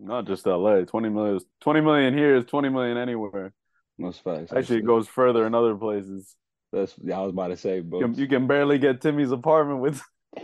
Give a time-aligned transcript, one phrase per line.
[0.00, 0.82] Not just LA.
[0.82, 3.52] 20 million is 20 million here is 20 million anywhere.
[3.98, 4.52] Most facts.
[4.52, 6.36] Actually, it goes further in other places.
[6.72, 9.32] That's yeah, I was about to say, but You can, you can barely get Timmy's
[9.32, 10.00] apartment with.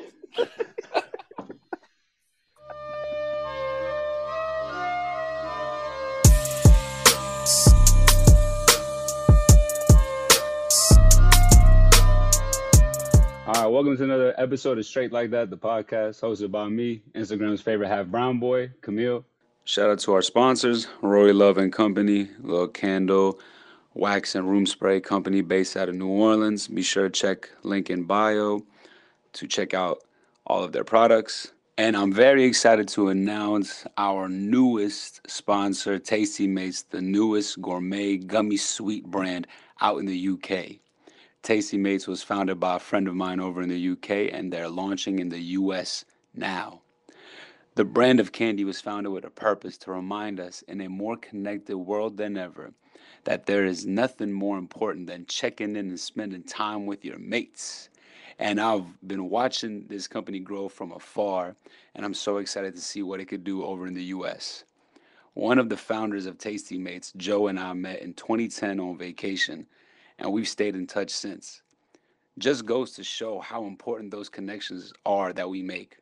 [13.47, 17.05] All right, welcome to another episode of Straight Like That, the podcast hosted by me,
[17.15, 19.25] Instagram's favorite half brown boy, Camille.
[19.67, 23.41] Shout out to our sponsors, Roy Love and Company, Little Candle,
[23.95, 26.69] Wax and Room Spray Company based out of New Orleans.
[26.69, 28.61] Be sure to check link in bio
[29.33, 30.05] to check out
[30.47, 31.53] all of their products.
[31.79, 38.59] And I'm very excited to announce our newest sponsor, Tasty Mates, the newest gourmet gummy
[38.59, 39.47] sweet brand
[39.81, 40.77] out in the UK.
[41.43, 44.69] Tasty Mates was founded by a friend of mine over in the UK, and they're
[44.69, 46.05] launching in the US
[46.35, 46.83] now.
[47.77, 51.17] The brand of candy was founded with a purpose to remind us in a more
[51.17, 52.73] connected world than ever
[53.25, 57.89] that there is nothing more important than checking in and spending time with your mates.
[58.39, 61.57] And I've been watching this company grow from afar,
[61.97, 64.63] and I'm so excited to see what it could do over in the US.
[65.33, 69.67] One of the founders of Tasty Mates, Joe, and I met in 2010 on vacation,
[70.21, 71.63] and we've stayed in touch since.
[72.39, 75.99] Just goes to show how important those connections are that we make.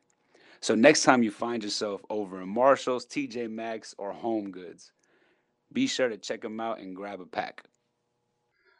[0.63, 4.93] So next time you find yourself over in Marshalls, TJ Maxx, or Home Goods,
[5.73, 7.65] be sure to check them out and grab a pack.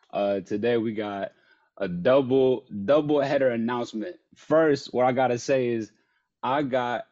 [0.10, 1.34] Uh, today we got
[1.78, 4.16] a double double header announcement.
[4.34, 5.92] First, what I gotta say is
[6.42, 7.04] I got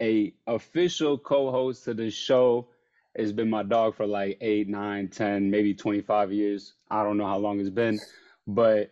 [0.00, 2.70] a official co-host to the show.
[3.14, 6.74] It's been my dog for like eight, nine, ten, maybe 25 years.
[6.90, 8.00] I don't know how long it's been,
[8.48, 8.90] but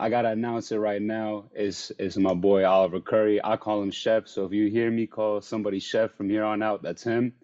[0.00, 1.50] I gotta announce it right now.
[1.52, 3.38] It's it's my boy Oliver Curry.
[3.44, 4.28] I call him Chef.
[4.28, 7.34] So if you hear me call somebody Chef from here on out, that's him.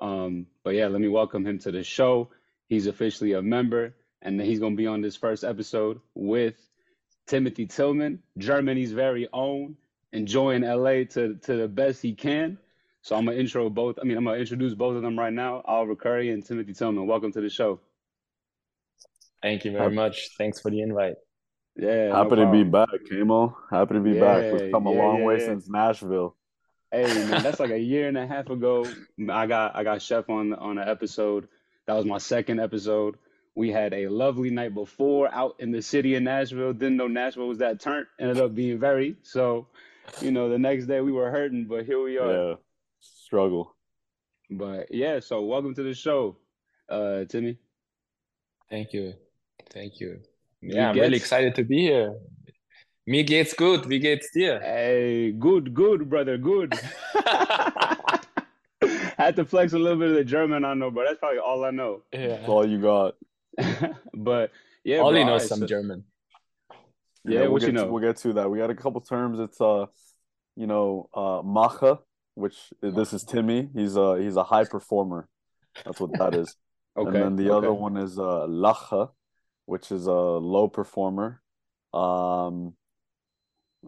[0.00, 2.30] Um, but yeah, let me welcome him to the show.
[2.68, 6.54] He's officially a member, and he's gonna be on this first episode with
[7.26, 9.76] Timothy Tillman, Germany's very own,
[10.10, 12.56] enjoying LA to to the best he can.
[13.02, 13.98] So I'm gonna intro both.
[14.00, 17.06] I mean, I'm gonna introduce both of them right now, Oliver Curry and Timothy Tillman.
[17.06, 17.78] Welcome to the show.
[19.42, 20.30] Thank you very much.
[20.38, 21.16] Thanks for the invite.
[21.76, 23.56] Yeah, no Happy to be back, Kamo.
[23.70, 24.42] Happy to be back.
[24.42, 25.46] Yeah, We've come a yeah, long yeah, way yeah.
[25.46, 26.36] since Nashville.
[26.90, 28.86] Hey man, that's like a year and a half ago.
[29.30, 31.48] I got I got Chef on on an episode.
[31.86, 33.16] That was my second episode.
[33.54, 36.72] We had a lovely night before out in the city of Nashville.
[36.72, 38.08] Didn't know Nashville was that turnt.
[38.18, 39.16] Ended up being very.
[39.22, 39.66] So,
[40.20, 42.32] you know, the next day we were hurting, but here we are.
[42.32, 42.54] Yeah,
[43.00, 43.74] struggle.
[44.50, 46.36] But yeah, so welcome to the show,
[46.88, 47.58] uh, Timmy.
[48.68, 49.14] Thank you.
[49.70, 50.20] Thank you.
[50.62, 52.14] Wie Yeah, I'm really excited to be here.
[53.06, 53.86] Me geht's gut.
[53.88, 54.60] Wie geht's dir?
[54.60, 56.74] Hey, good, good, brother, good.
[57.14, 58.18] I
[59.16, 61.64] Had to flex a little bit of the German I know, but that's probably all
[61.64, 62.02] I know.
[62.12, 62.46] That's Yeah.
[62.46, 63.14] all you got.
[64.14, 64.50] But
[64.84, 66.04] yeah, bro, Ollie knows some so German.
[67.24, 67.90] yeah, we'll what you get to, know?
[67.92, 68.50] we'll get to that.
[68.50, 69.38] We got a couple terms.
[69.40, 69.86] It's uh,
[70.56, 71.98] you know, uh, Macha,
[72.34, 73.68] which this is Timmy.
[73.74, 75.28] He's a he's a high performer.
[75.84, 76.54] That's what that is.
[76.96, 77.08] Okay.
[77.08, 79.10] And then the other one is uh, Lacha,
[79.70, 81.42] which is a low performer.
[81.94, 82.74] Um,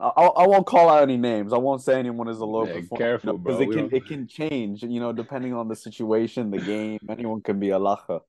[0.01, 1.53] I, I won't call out any names.
[1.53, 3.61] I won't say anyone is a low Yeah, performer, careful, because bro.
[3.61, 3.93] it We can don't.
[3.93, 6.99] it can change, you know, depending on the situation, the game.
[7.11, 8.21] Anyone can be a Lacha.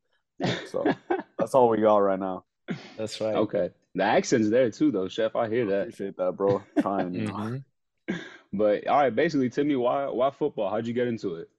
[0.64, 0.98] So
[1.40, 2.46] that's all we got right now.
[2.98, 3.46] That's right.
[3.46, 3.70] Okay.
[3.96, 5.36] The accent's there too, though, Chef.
[5.36, 5.82] I hear I that.
[5.82, 6.68] appreciate that, bro.
[6.78, 7.38] Trying, you know.
[7.38, 7.58] hmm
[8.54, 10.70] But all right, basically, Timmy, why why football?
[10.70, 11.50] How'd you get into it?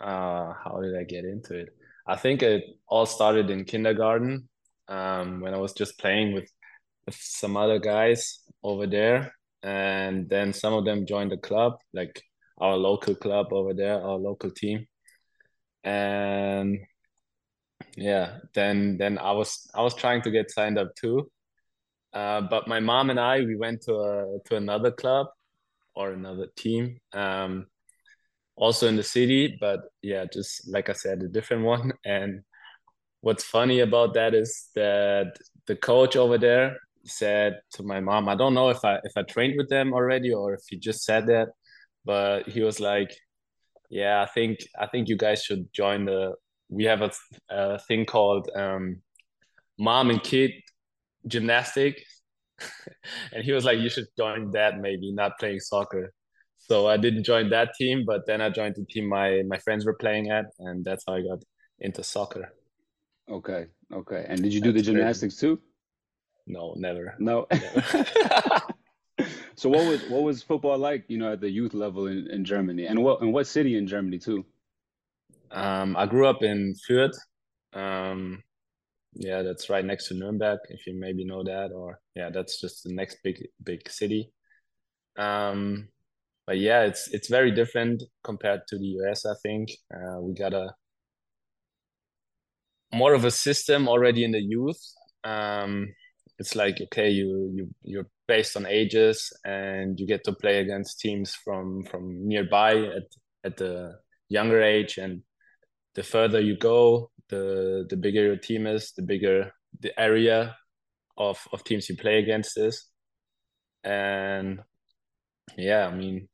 [0.00, 1.74] Uh, how did I get into it?
[2.06, 4.48] I think it all started in kindergarten,
[4.88, 6.50] um, when I was just playing with,
[7.06, 9.32] with some other guys over there,
[9.62, 12.20] and then some of them joined the club, like
[12.58, 14.86] our local club over there, our local team,
[15.84, 16.78] and
[17.96, 21.30] yeah, then then I was I was trying to get signed up too,
[22.12, 25.26] uh, but my mom and I we went to a to another club
[25.94, 27.66] or another team, um,
[28.56, 31.92] also in the city, but yeah, just like I said, a different one.
[32.04, 32.42] And
[33.20, 35.36] what's funny about that is that
[35.66, 39.22] the coach over there said to my mom, I don't know if I if I
[39.22, 41.48] trained with them already or if he just said that,
[42.04, 43.14] but he was like,
[43.90, 46.34] "Yeah, I think I think you guys should join the.
[46.68, 47.12] We have a,
[47.50, 49.02] a thing called um,
[49.78, 50.52] mom and kid
[51.26, 52.02] gymnastic."
[53.32, 56.12] And he was like, "You should join that, maybe not playing soccer."
[56.68, 59.84] So I didn't join that team, but then I joined the team my my friends
[59.84, 61.42] were playing at, and that's how I got
[61.80, 62.52] into soccer.
[63.30, 64.24] Okay, okay.
[64.28, 64.92] And did you do the That's crazy.
[64.98, 65.60] gymnastics too?
[66.46, 67.46] No, never, No.
[67.52, 67.82] never.
[69.56, 72.44] so what was what was football like, you know, at the youth level in, in
[72.44, 74.44] Germany, and what and what city in Germany too?
[75.50, 77.16] Um, I grew up in Fürth.
[77.72, 78.42] Um,
[79.14, 82.84] yeah, that's right next to Nuremberg, if you maybe know that, or yeah, that's just
[82.84, 84.32] the next big big city.
[85.16, 85.88] Um,
[86.46, 89.24] but yeah, it's it's very different compared to the US.
[89.26, 90.74] I think uh, we got a
[92.92, 94.80] more of a system already in the youth.
[95.24, 95.94] Um,
[96.38, 101.00] it's like okay, you you you're based on ages, and you get to play against
[101.00, 103.04] teams from from nearby at
[103.44, 103.94] at the
[104.28, 105.22] younger age, and
[105.94, 110.56] the further you go, the the bigger your team is, the bigger the area
[111.16, 112.88] of of teams you play against is,
[113.84, 114.60] and
[115.56, 116.28] yeah, I mean,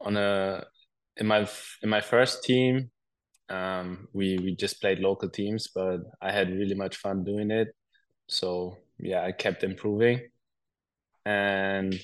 [0.00, 0.64] on a
[1.16, 1.48] in my
[1.82, 2.90] in my first team,
[3.48, 7.68] um, we we just played local teams, but I had really much fun doing it.
[8.28, 10.20] So yeah, I kept improving,
[11.24, 11.98] and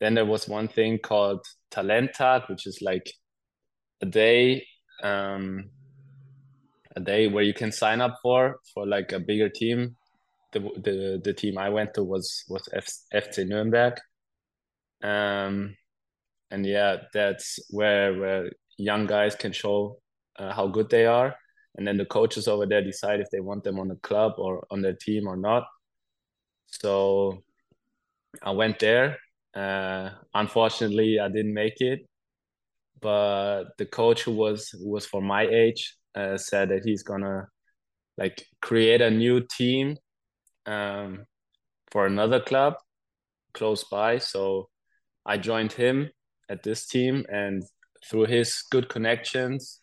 [0.00, 3.10] then there was one thing called Talenttag, which is like
[4.00, 4.66] a day,
[5.02, 5.70] um,
[6.96, 9.96] a day where you can sign up for for like a bigger team.
[10.52, 13.94] The the the team I went to was was F, FC nuremberg
[15.04, 15.76] um,
[16.54, 19.98] and yeah, that's where where young guys can show
[20.38, 21.34] uh, how good they are,
[21.76, 24.64] and then the coaches over there decide if they want them on the club or
[24.70, 25.64] on their team or not.
[26.66, 27.42] So
[28.40, 29.18] I went there.
[29.54, 32.06] Uh, unfortunately, I didn't make it,
[33.00, 37.48] but the coach who was who was for my age uh, said that he's gonna
[38.16, 39.96] like create a new team
[40.66, 41.26] um,
[41.90, 42.74] for another club
[43.54, 44.18] close by.
[44.18, 44.68] So
[45.26, 46.10] I joined him
[46.48, 47.62] at this team, and
[48.08, 49.80] through his good connections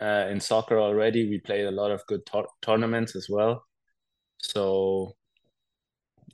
[0.00, 3.64] uh, in soccer already, we played a lot of good to- tournaments as well.
[4.38, 5.14] So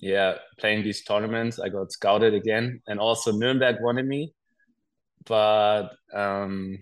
[0.00, 4.32] yeah, playing these tournaments, I got scouted again, and also Nuremberg wanted me,
[5.26, 6.78] but um,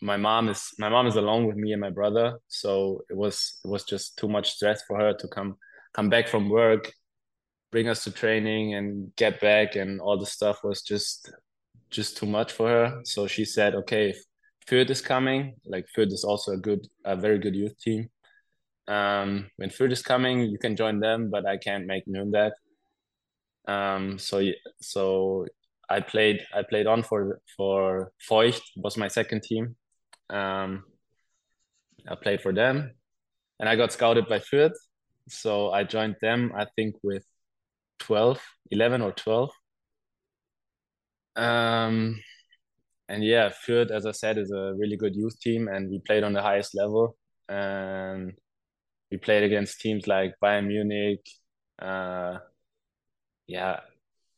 [0.00, 3.60] my mom is my mom is alone with me and my brother, so it was
[3.64, 5.56] it was just too much stress for her to come
[5.94, 6.90] come back from work
[7.72, 11.32] bring us to training and get back and all the stuff was just
[11.92, 13.00] just too much for her.
[13.04, 14.14] So she said, okay,
[14.66, 18.08] Fürth is coming, like Fürth is also a good, a very good youth team.
[18.88, 22.52] Um, when Fürth is coming, you can join them, but I can't make Nürnberg.
[23.68, 24.42] Um, so
[24.80, 25.46] so
[25.88, 29.76] I played I played on for for Feucht was my second team.
[30.30, 30.84] Um,
[32.08, 32.92] I played for them,
[33.60, 34.74] and I got scouted by Fürth.
[35.28, 36.52] So I joined them.
[36.56, 37.24] I think with
[38.00, 38.40] 12,
[38.72, 39.50] 11 or 12.
[41.36, 42.20] Um,
[43.08, 46.24] and yeah, Fürth, as I said, is a really good youth team, and we played
[46.24, 47.16] on the highest level.
[47.48, 48.34] And
[49.10, 51.26] we played against teams like Bayern Munich.
[51.78, 52.38] Uh,
[53.46, 53.80] yeah,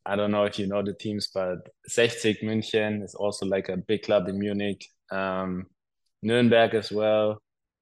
[0.07, 3.77] I don't know if you know the teams, but 60 München is also like a
[3.77, 4.87] big club in Munich.
[5.11, 5.67] Um,
[6.25, 7.39] Nürnberg as well,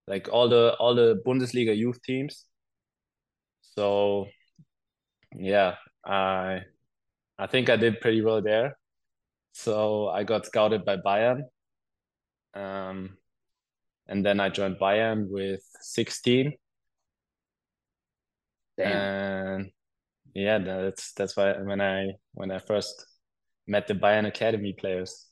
[0.08, 2.46] like all the all the Bundesliga youth teams.
[3.62, 4.26] So
[5.36, 6.60] yeah, I
[7.38, 8.78] I think I did pretty well there.
[9.52, 11.42] So I got scouted by Bayern.
[12.54, 13.16] Um,
[14.08, 16.52] and then I joined Bayern with 16.
[18.78, 18.92] Damn.
[18.92, 19.70] And
[20.34, 23.06] yeah, that's that's why when I when I first
[23.66, 25.26] met the Bayern Academy players.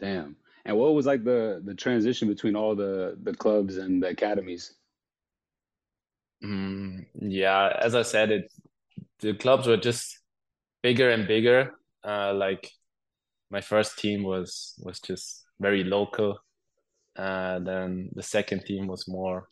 [0.00, 0.36] Damn.
[0.64, 4.74] And what was like the the transition between all the the clubs and the academies?
[6.44, 8.52] Mm, yeah, as I said, it
[9.20, 10.20] the clubs were just
[10.82, 11.72] bigger and bigger.
[12.04, 12.70] Uh, like
[13.50, 16.38] my first team was was just very local.
[17.16, 19.48] Uh, then the second team was more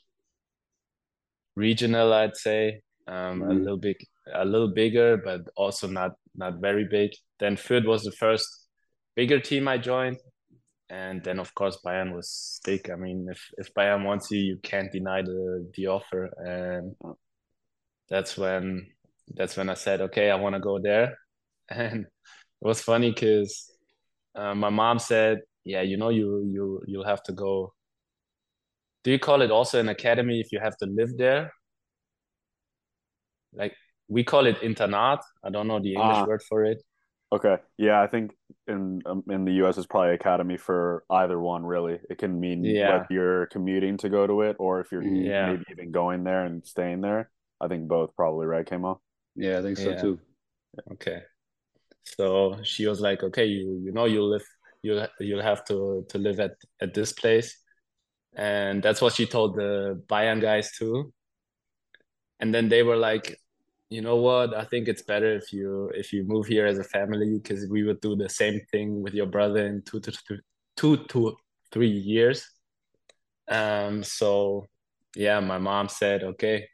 [1.57, 2.83] regional, I'd say.
[3.09, 3.51] Um, mm-hmm.
[3.51, 3.97] a little big,
[4.35, 7.13] a little bigger, but also not not very big.
[7.39, 8.49] Then Fürth was the first
[9.15, 10.19] bigger team I joined,
[10.91, 12.91] and then of course Bayern was big.
[12.91, 16.97] I mean, if if Bayern wants you, you can't deny the the offer, and
[18.09, 18.89] that's when
[19.35, 21.17] that's when I said, okay, I want to go there.
[21.71, 23.71] And it was funny because
[24.35, 27.73] uh, my mom said, yeah, you know, you you you'll have to go.
[29.03, 31.53] Do you call it also an academy if you have to live there?
[33.53, 33.75] Like
[34.09, 35.21] we call it internat.
[35.45, 36.25] I don't know the English ah.
[36.27, 36.83] word for it.
[37.33, 37.57] Okay.
[37.77, 38.33] Yeah, I think
[38.69, 41.99] in um, in the US it's probably academy for either one really.
[42.09, 42.93] It can mean yeah.
[42.93, 45.51] whether you're commuting to go to it or if you're yeah.
[45.51, 47.31] maybe even going there and staying there.
[47.61, 49.01] I think both probably, right, Kamo?
[49.35, 50.01] Yeah, I think so yeah.
[50.01, 50.21] too.
[50.93, 51.23] Okay.
[52.07, 54.47] So she was like, "Okay, you you know you live
[54.83, 57.57] you'll you'll have to to live at at this place,"
[58.37, 61.13] and that's what she told the Bayern guys too.
[62.41, 63.39] And then they were like,
[63.89, 64.55] you know what?
[64.55, 67.83] I think it's better if you if you move here as a family because we
[67.85, 70.39] would do the same thing with your brother in two to two,
[70.77, 71.37] two to
[71.73, 72.47] three years.
[73.49, 74.03] Um.
[74.03, 74.67] So
[75.15, 76.69] yeah, my mom said, okay,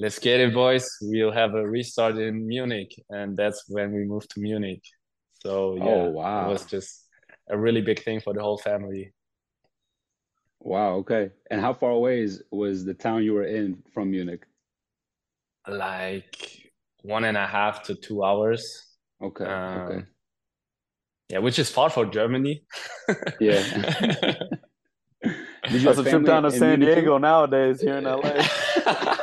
[0.00, 0.88] let's get it, boys.
[1.02, 4.82] We'll have a restart in Munich, and that's when we moved to Munich.
[5.42, 6.48] So yeah, oh, wow.
[6.48, 7.06] it was just
[7.48, 9.12] a really big thing for the whole family.
[10.60, 10.94] Wow.
[10.96, 11.30] Okay.
[11.50, 14.44] And how far away is, was the town you were in from Munich?
[15.68, 16.70] Like
[17.02, 18.86] one and a half to two hours.
[19.22, 19.44] Okay.
[19.44, 20.04] Um, okay.
[21.30, 22.64] Yeah, which is far for Germany.
[23.40, 23.62] yeah.
[25.22, 28.42] Did you That's a trip down to San Diego nowadays here in LA.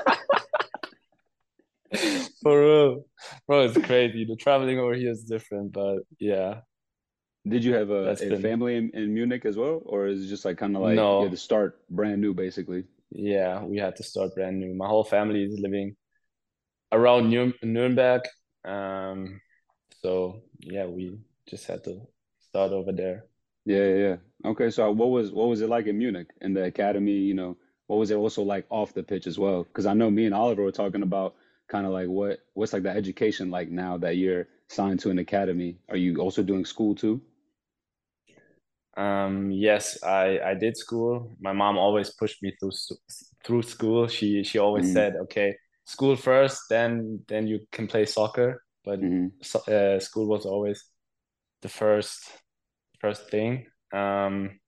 [2.44, 3.06] for real,
[3.48, 4.26] bro, it's crazy.
[4.26, 6.62] The traveling over here is different, but yeah,
[7.48, 8.42] did you have a, a been...
[8.42, 11.20] family in, in, Munich as well, or is it just like kind of like no.
[11.20, 12.84] you had to start brand new, basically?
[13.12, 14.74] Yeah, we had to start brand new.
[14.74, 15.96] My whole family is living
[16.92, 18.22] around Nuremberg,
[18.66, 19.40] um,
[20.02, 22.02] so yeah, we just had to
[22.40, 23.26] start over there.
[23.66, 24.16] Yeah, yeah.
[24.46, 27.12] Okay, so what was what was it like in Munich in the academy?
[27.12, 29.64] You know, what was it also like off the pitch as well?
[29.64, 31.36] Because I know me and Oliver were talking about
[31.68, 35.20] kind of like what what's like the education like now that you're signed to an
[35.20, 35.78] academy.
[35.90, 37.22] Are you also doing school too?
[38.96, 41.38] Um, yes, I, I did school.
[41.40, 42.72] My mom always pushed me through
[43.46, 44.08] through school.
[44.08, 44.94] She she always mm.
[44.94, 45.56] said, "Okay,
[45.86, 49.32] school first, then then you can play soccer." But mm.
[49.68, 50.84] uh, school was always
[51.62, 52.28] the first
[53.00, 53.68] first thing.
[53.94, 54.60] Um,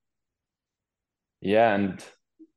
[1.41, 2.03] yeah, and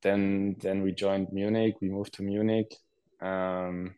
[0.02, 1.76] then then we joined Munich.
[1.80, 2.74] We moved to Munich.
[3.22, 3.94] Um,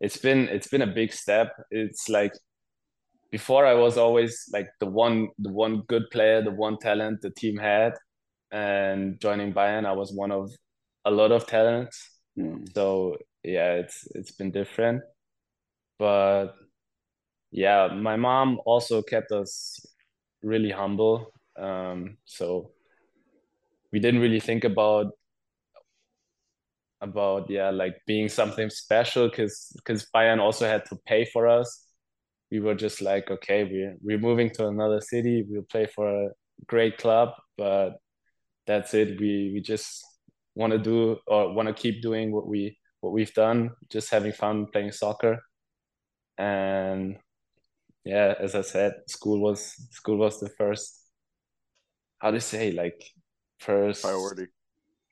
[0.00, 1.52] it's been it's been a big step.
[1.70, 2.32] It's like
[3.30, 7.30] before I was always like the one the one good player, the one talent the
[7.30, 7.94] team had,
[8.50, 10.50] and joining Bayern, I was one of
[11.04, 11.98] a lot of talents.
[12.38, 12.72] Mm.
[12.74, 15.02] So yeah, it's it's been different,
[15.98, 16.54] but
[17.50, 19.80] yeah, my mom also kept us
[20.42, 21.32] really humble.
[21.56, 22.70] Um, so
[23.92, 25.12] we didn't really think about
[27.00, 31.88] about yeah like being something special because because Bayern also had to pay for us
[32.50, 35.44] we were just like, okay, we're we're moving to another city.
[35.48, 36.28] We'll play for a
[36.66, 37.96] great club, but
[38.66, 39.20] that's it.
[39.20, 40.04] We we just
[40.54, 44.32] want to do or want to keep doing what we what we've done, just having
[44.32, 45.40] fun playing soccer.
[46.38, 47.16] And
[48.04, 51.04] yeah, as I said, school was school was the first.
[52.18, 53.04] How to say like
[53.60, 54.46] first priority.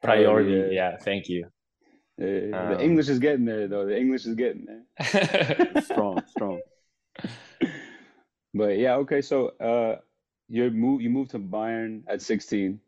[0.02, 0.90] Priority, yeah.
[0.90, 1.48] yeah thank you.
[2.18, 3.86] Yeah, the um, English is getting there, though.
[3.86, 5.82] The English is getting there.
[5.82, 6.60] strong, strong
[8.54, 9.20] but yeah, okay.
[9.20, 9.96] So uh,
[10.48, 12.80] you move you moved to Bayern at 16.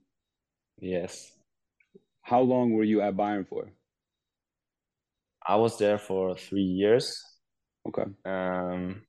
[0.80, 1.32] Yes.
[2.22, 3.70] How long were you at Bayern for?
[5.46, 7.22] I was there for three years.
[7.86, 8.04] Okay.
[8.24, 9.02] Um.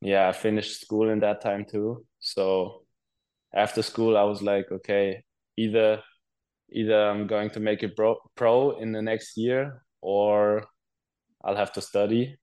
[0.00, 2.04] Yeah, I finished school in that time too.
[2.20, 2.82] So
[3.54, 5.24] after school, I was like, okay,
[5.56, 6.02] either
[6.70, 10.66] either I'm going to make it pro pro in the next year, or
[11.44, 12.36] I'll have to study.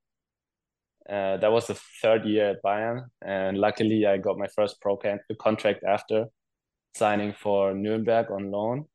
[1.08, 4.98] Uh, that was the third year at Bayern, and luckily I got my first pro
[5.38, 6.26] contract after
[6.94, 8.86] signing for Nuremberg on loan.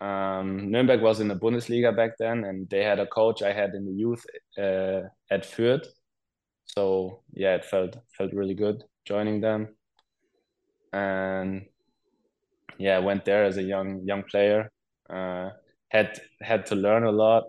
[0.00, 3.74] Um, Nuremberg was in the Bundesliga back then, and they had a coach I had
[3.74, 4.24] in the youth
[4.58, 5.86] uh, at Fürth.
[6.66, 9.76] So yeah, it felt felt really good joining them,
[10.92, 11.66] and
[12.80, 14.70] yeah, went there as a young young player.
[15.10, 15.50] Uh,
[15.90, 17.44] had had to learn a lot,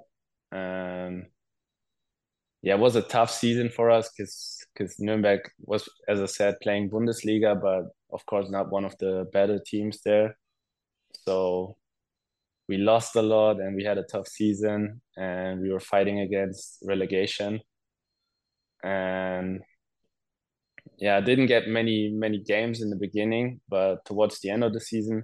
[0.52, 1.26] and
[2.62, 6.56] yeah, it was a tough season for us because because Nuremberg was, as I said,
[6.62, 10.38] playing Bundesliga, but of course not one of the better teams there.
[11.26, 11.78] So
[12.68, 16.80] we lost a lot, and we had a tough season, and we were fighting against
[16.84, 17.62] relegation.
[18.84, 19.62] And
[21.02, 24.72] yeah, I didn't get many many games in the beginning, but towards the end of
[24.72, 25.24] the season,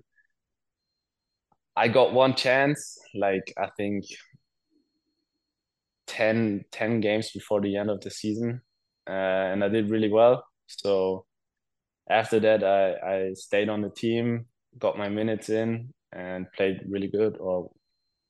[1.76, 2.98] I got one chance.
[3.14, 4.06] Like I think
[6.08, 8.62] 10, 10 games before the end of the season,
[9.08, 9.14] uh,
[9.54, 10.44] and I did really well.
[10.66, 11.26] So
[12.10, 14.48] after that, I, I stayed on the team,
[14.80, 17.70] got my minutes in, and played really good or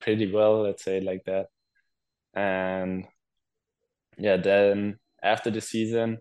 [0.02, 1.46] pretty well, let's say like that.
[2.34, 3.06] And
[4.18, 6.18] yeah, then after the season,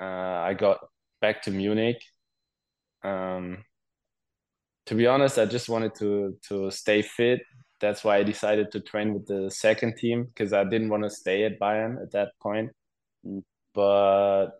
[0.00, 0.78] uh, I got
[1.20, 2.02] back to Munich.
[3.02, 3.64] Um,
[4.86, 7.42] to be honest, I just wanted to to stay fit
[7.80, 11.10] that's why I decided to train with the second team because I didn't want to
[11.10, 12.70] stay at Bayern at that point.
[13.26, 13.42] Mm.
[13.74, 14.50] But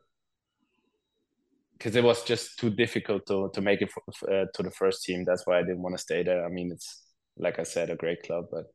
[1.72, 5.04] because it was just too difficult to to make it for, uh, to the first
[5.04, 5.24] team.
[5.24, 6.44] That's why I didn't want to stay there.
[6.44, 7.04] I mean, it's
[7.36, 8.66] like I said, a great club, but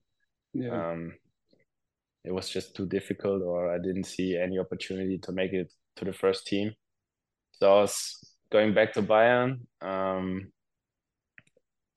[0.53, 0.91] Yeah.
[0.91, 1.13] Um,
[2.23, 6.05] it was just too difficult, or I didn't see any opportunity to make it to
[6.05, 6.73] the first team.
[7.51, 8.17] So I was
[8.51, 9.59] going back to Bayern.
[9.81, 10.51] Um,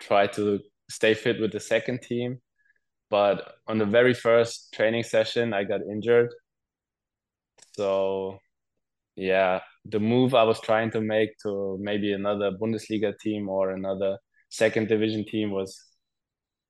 [0.01, 2.41] try to stay fit with the second team,
[3.11, 6.33] but on the very first training session, I got injured.
[7.77, 8.39] So,
[9.17, 14.19] yeah, the move I was trying to make to maybe another Bundesliga team or another
[14.49, 15.79] second division team was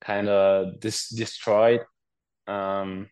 [0.01, 1.81] kind of dis- destroyed.
[2.47, 3.09] Um,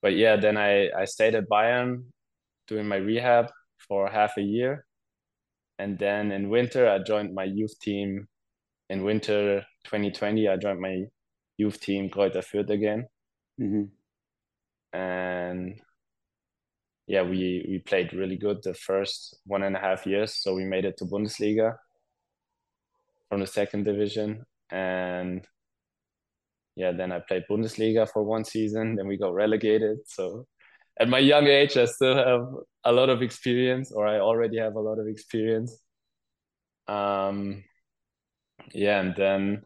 [0.00, 2.04] but yeah, then I, I stayed at Bayern
[2.68, 3.46] doing my rehab
[3.88, 4.84] for half a year.
[5.78, 8.28] And then in winter, I joined my youth team.
[8.90, 11.04] In winter 2020, I joined my
[11.56, 13.06] youth team, Greuther Fürth again.
[13.60, 14.98] Mm-hmm.
[14.98, 15.80] And
[17.06, 20.34] yeah, we, we played really good the first one and a half years.
[20.34, 21.74] So we made it to Bundesliga
[23.28, 24.44] from the second division.
[24.70, 25.46] And
[26.76, 28.96] yeah, then I played Bundesliga for one season.
[28.96, 29.98] Then we got relegated.
[30.06, 30.46] So
[31.00, 32.46] at my young age, I still have
[32.84, 35.80] a lot of experience, or I already have a lot of experience.
[36.86, 37.64] Um,
[38.72, 39.62] yeah, and then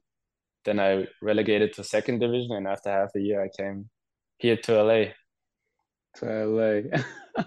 [0.64, 3.88] then I relegated to second division, and after half a year, I came
[4.38, 5.04] here to LA.
[6.16, 7.44] To LA.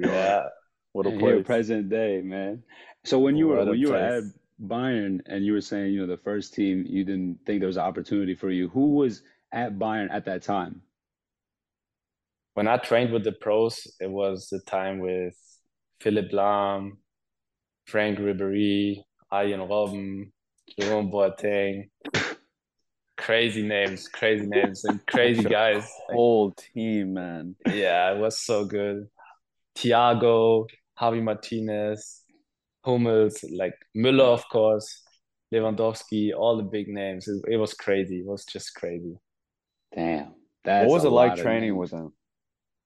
[0.00, 0.44] yeah.
[0.92, 1.46] What a place.
[1.46, 2.62] present day, man.
[3.04, 4.24] So when you were when you were at
[4.60, 7.76] Bayern and you were saying, you know, the first team, you didn't think there was
[7.76, 8.68] an opportunity for you.
[8.70, 10.82] Who was at Bayern at that time?
[12.58, 15.36] When I trained with the pros, it was the time with
[16.00, 16.96] Philipp Lahm,
[17.86, 18.96] Franck Ribéry,
[19.30, 20.32] Arjen Robben,
[20.76, 21.88] Jerome Boateng.
[23.16, 25.88] crazy names, crazy names, and crazy guys.
[26.08, 27.54] Whole team, man.
[27.64, 29.06] Yeah, it was so good.
[29.76, 30.66] Thiago,
[31.00, 32.24] Javi Martinez,
[32.84, 35.04] Hummels, like Müller, of course,
[35.54, 37.28] Lewandowski, all the big names.
[37.28, 38.18] It, it was crazy.
[38.18, 39.14] It was just crazy.
[39.94, 40.34] Damn.
[40.64, 42.14] That's what was it like training with them?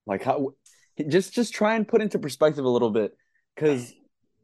[0.06, 0.54] Like how
[1.08, 3.16] just just try and put into perspective a little bit
[3.54, 3.92] because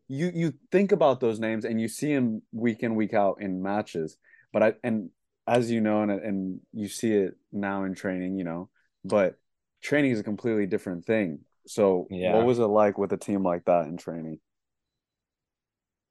[0.08, 3.62] you you think about those names and you see them week in week out in
[3.62, 4.16] matches
[4.52, 5.10] but i and
[5.46, 8.68] as you know and, and you see it now in training you know
[9.04, 9.34] but
[9.82, 12.34] training is a completely different thing so yeah.
[12.34, 14.38] what was it like with a team like that in training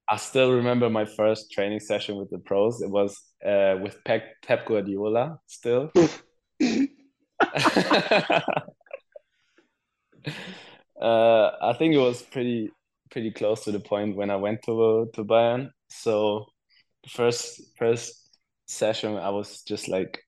[0.09, 2.81] I still remember my first training session with the pros.
[2.81, 5.91] It was uh, with Pep, Pep Guardiola still.
[11.01, 12.71] uh, I think it was pretty
[13.09, 15.71] pretty close to the point when I went to to Bayern.
[15.89, 16.45] So
[17.07, 18.29] first first
[18.67, 20.19] session, I was just like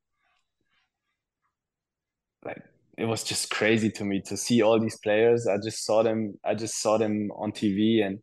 [2.46, 2.62] like
[2.98, 5.48] it was just crazy to me to see all these players.
[5.48, 6.40] I just saw them.
[6.44, 8.20] I just saw them on TV and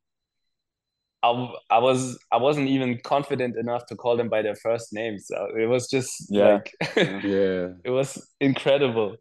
[1.22, 5.26] I, I was I wasn't even confident enough to call them by their first names.
[5.26, 6.54] So it was just yeah.
[6.54, 9.16] like yeah, it was incredible.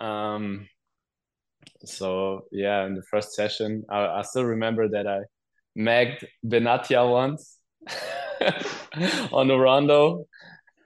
[0.00, 0.68] Um,
[1.84, 5.20] so yeah, in the first session, I, I still remember that I
[5.74, 7.58] magged Benatia once
[9.32, 10.26] on the rondo,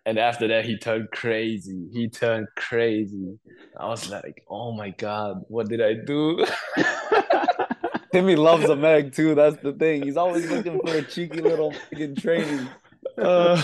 [0.07, 1.89] and after that he turned crazy.
[1.93, 3.39] He turned crazy.
[3.79, 6.45] I was like, oh my god, what did I do?
[8.13, 9.35] Timmy loves a mag too.
[9.35, 10.03] That's the thing.
[10.03, 12.69] He's always looking for a cheeky little fucking training.
[13.17, 13.63] Uh,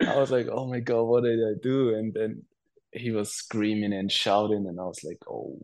[0.00, 1.94] I was like, oh my god, what did I do?
[1.94, 2.42] And then
[2.92, 5.58] he was screaming and shouting, and I was like, oh,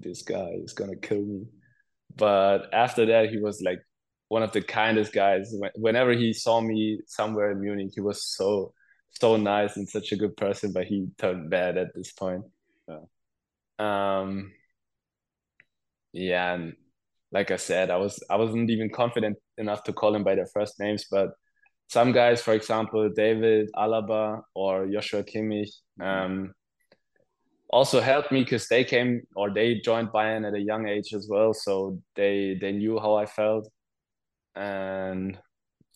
[0.00, 1.44] this guy is gonna kill me.
[2.16, 3.80] But after that, he was like
[4.28, 5.54] one of the kindest guys.
[5.74, 8.72] Whenever he saw me somewhere in Munich, he was so
[9.10, 10.72] so nice and such a good person.
[10.72, 12.44] But he turned bad at this point.
[12.88, 13.00] Yeah.
[13.78, 14.52] Um.
[16.12, 16.74] Yeah, and
[17.32, 20.48] like I said, I was I wasn't even confident enough to call him by their
[20.52, 21.30] first names, but
[21.88, 26.52] some guys, for example, David Alaba or Joshua Kimmich, um,
[27.70, 31.28] also helped me because they came or they joined Bayern at a young age as
[31.30, 33.68] well, so they they knew how I felt,
[34.56, 35.38] and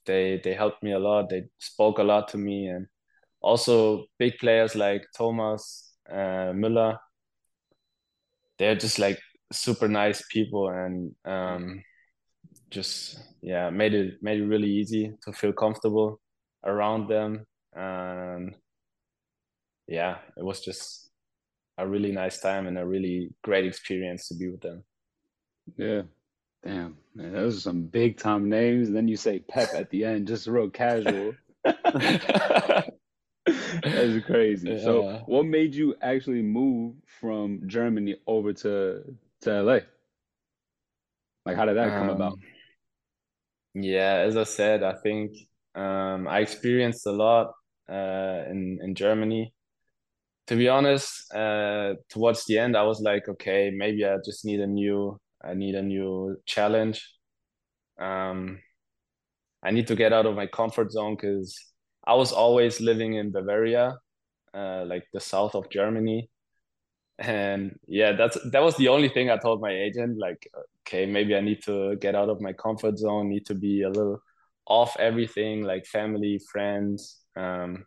[0.07, 1.29] they they helped me a lot.
[1.31, 2.87] They spoke a lot to me, and
[3.41, 6.99] also big players like Thomas uh, Müller.
[8.59, 9.21] They're just like
[9.53, 11.83] super nice people and um,
[12.71, 16.21] just yeah made it made it really easy to feel comfortable
[16.65, 18.55] around them and
[19.87, 21.04] yeah it was just
[21.79, 24.85] a really nice time and a really great experience to be with them
[25.77, 26.03] yeah
[26.65, 30.05] damn man those are some big time names and then you say pep at the
[30.05, 31.33] end just real casual
[33.45, 34.71] That's crazy.
[34.71, 34.83] Yeah.
[34.83, 39.03] So, what made you actually move from Germany over to
[39.43, 39.79] to LA?
[41.45, 42.39] Like, how did that come um, about?
[43.75, 45.33] Yeah, as I said, I think
[45.75, 47.53] um, I experienced a lot
[47.89, 49.53] uh, in in Germany.
[50.47, 54.61] To be honest, uh, towards the end, I was like, okay, maybe I just need
[54.61, 57.07] a new, I need a new challenge.
[57.99, 58.61] Um,
[59.63, 61.59] I need to get out of my comfort zone because
[62.07, 63.97] I was always living in Bavaria,
[64.53, 66.29] uh, like the south of Germany,
[67.19, 70.19] and yeah, that's that was the only thing I told my agent.
[70.19, 70.49] Like,
[70.83, 73.89] okay, maybe I need to get out of my comfort zone, need to be a
[73.89, 74.21] little
[74.67, 77.21] off everything, like family, friends.
[77.37, 77.87] Um,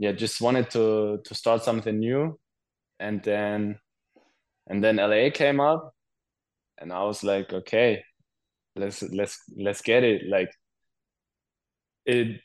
[0.00, 2.38] yeah, just wanted to to start something new,
[2.98, 3.78] and then
[4.66, 5.94] and then LA came up,
[6.78, 8.02] and I was like, okay,
[8.76, 10.22] let's let's let's get it.
[10.28, 10.50] Like
[12.06, 12.40] it,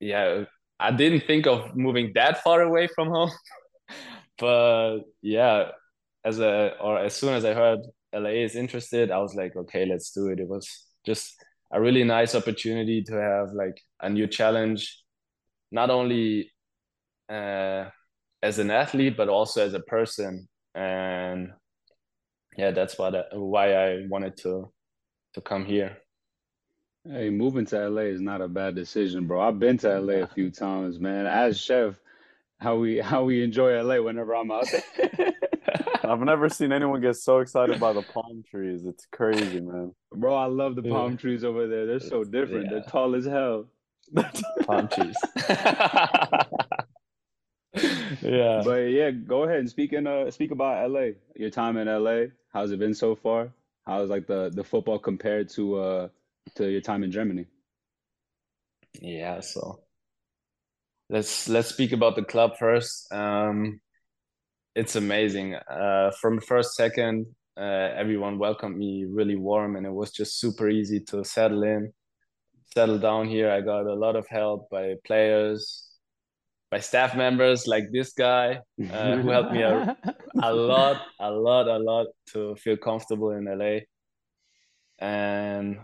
[0.00, 0.44] yeah.
[0.78, 3.30] I didn't think of moving that far away from home,
[4.38, 5.70] but yeah,
[6.24, 7.80] as a or as soon as I heard
[8.12, 10.40] LA is interested, I was like, okay, let's do it.
[10.40, 10.68] It was
[11.06, 11.34] just
[11.72, 15.05] a really nice opportunity to have like a new challenge
[15.76, 16.50] not only
[17.28, 17.84] uh,
[18.42, 21.52] as an athlete but also as a person and
[22.56, 24.72] yeah that's what I, why i wanted to
[25.34, 25.98] to come here
[27.04, 30.26] hey moving to la is not a bad decision bro i've been to la a
[30.26, 31.94] few times man as chef
[32.58, 35.34] how we how we enjoy la whenever i'm out there
[36.04, 38.84] I've never seen anyone get so excited by the palm trees.
[38.84, 39.92] It's crazy, man.
[40.14, 41.84] Bro, I love the palm trees over there.
[41.84, 42.66] They're so different.
[42.66, 42.70] Yeah.
[42.74, 43.66] They're tall as hell.
[44.66, 45.16] Palm trees.
[48.22, 48.62] yeah.
[48.64, 51.08] But yeah, go ahead and speak in uh speak about LA.
[51.34, 52.26] Your time in LA.
[52.52, 53.50] How's it been so far?
[53.86, 56.08] How's like the the football compared to uh
[56.56, 57.46] to your time in Germany?
[59.00, 59.80] Yeah, so
[61.10, 63.12] let's let's speak about the club first.
[63.12, 63.80] Um
[64.74, 65.54] it's amazing.
[65.54, 67.26] Uh from the first second,
[67.58, 71.92] uh, everyone welcomed me really warm and it was just super easy to settle in
[72.76, 73.50] settle down here.
[73.50, 75.88] I got a lot of help by players,
[76.70, 78.60] by staff members like this guy
[78.92, 79.96] uh, who helped me a,
[80.42, 83.78] a lot, a lot, a lot to feel comfortable in LA.
[84.98, 85.78] And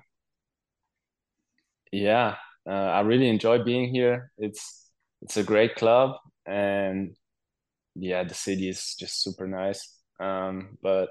[1.91, 2.37] yeah,
[2.69, 4.31] uh, I really enjoy being here.
[4.37, 4.91] It's
[5.23, 7.17] it's a great club, and
[7.95, 9.81] yeah, the city is just super nice.
[10.21, 11.09] Um, but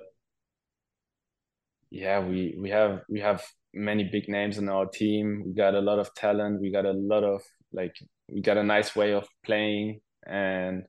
[1.90, 3.42] yeah, we we have we have
[3.74, 5.44] many big names in our team.
[5.46, 6.62] We got a lot of talent.
[6.62, 7.42] We got a lot of
[7.74, 7.96] like
[8.30, 10.02] we got a nice way of playing.
[10.26, 10.84] And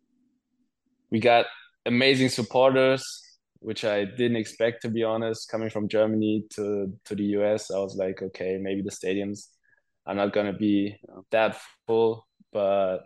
[1.11, 1.47] we got
[1.87, 3.05] amazing supporters
[3.61, 5.49] which I didn't expect to be honest.
[5.49, 9.47] Coming from Germany to to the US I was like okay maybe the stadiums
[10.07, 10.97] are not going to be
[11.31, 12.27] that full.
[12.53, 13.01] But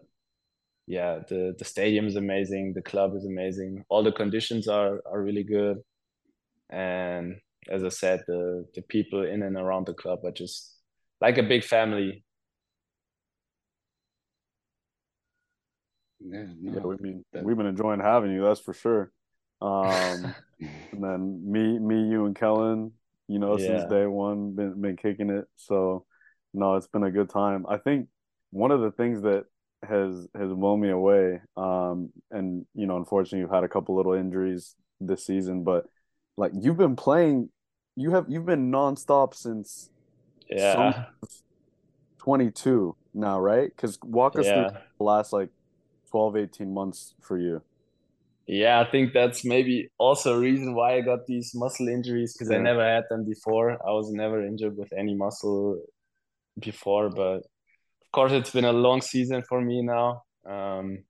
[0.87, 2.73] yeah the the stadium is amazing.
[2.75, 3.85] The club is amazing.
[3.89, 5.79] All the conditions are are really good.
[6.71, 7.37] And
[7.69, 10.75] as I said, the the people in and around the club are just
[11.21, 12.25] like a big family.
[16.21, 17.45] Yeah, no, yeah, we mean that...
[17.45, 18.43] we've been enjoying having you.
[18.43, 19.13] That's for sure.
[19.61, 22.93] Um, and then me, me, you, and Kellen,
[23.29, 23.67] you know, yeah.
[23.67, 25.47] since day one, been been kicking it.
[25.57, 26.05] So,
[26.55, 27.67] no, it's been a good time.
[27.69, 28.09] I think
[28.51, 29.45] one of the things that
[29.87, 34.15] has has blown me away, um, and you know, unfortunately, you've had a couple little
[34.15, 35.87] injuries this season, but
[36.37, 37.51] like you've been playing
[37.97, 39.91] you have you've been nonstop since
[40.49, 41.07] yeah
[42.27, 43.71] 22 now, right?
[43.75, 44.69] Because walk us yeah.
[44.69, 45.49] through the last like
[46.11, 47.63] 12, 18 months for you.
[48.49, 52.51] Yeah, I think that's maybe also a reason why I got these muscle injuries because
[52.51, 52.59] yeah.
[52.59, 53.73] I never had them before.
[53.87, 55.81] I was never injured with any muscle
[56.59, 60.23] before, but of course it's been a long season for me now.
[60.45, 61.05] Um,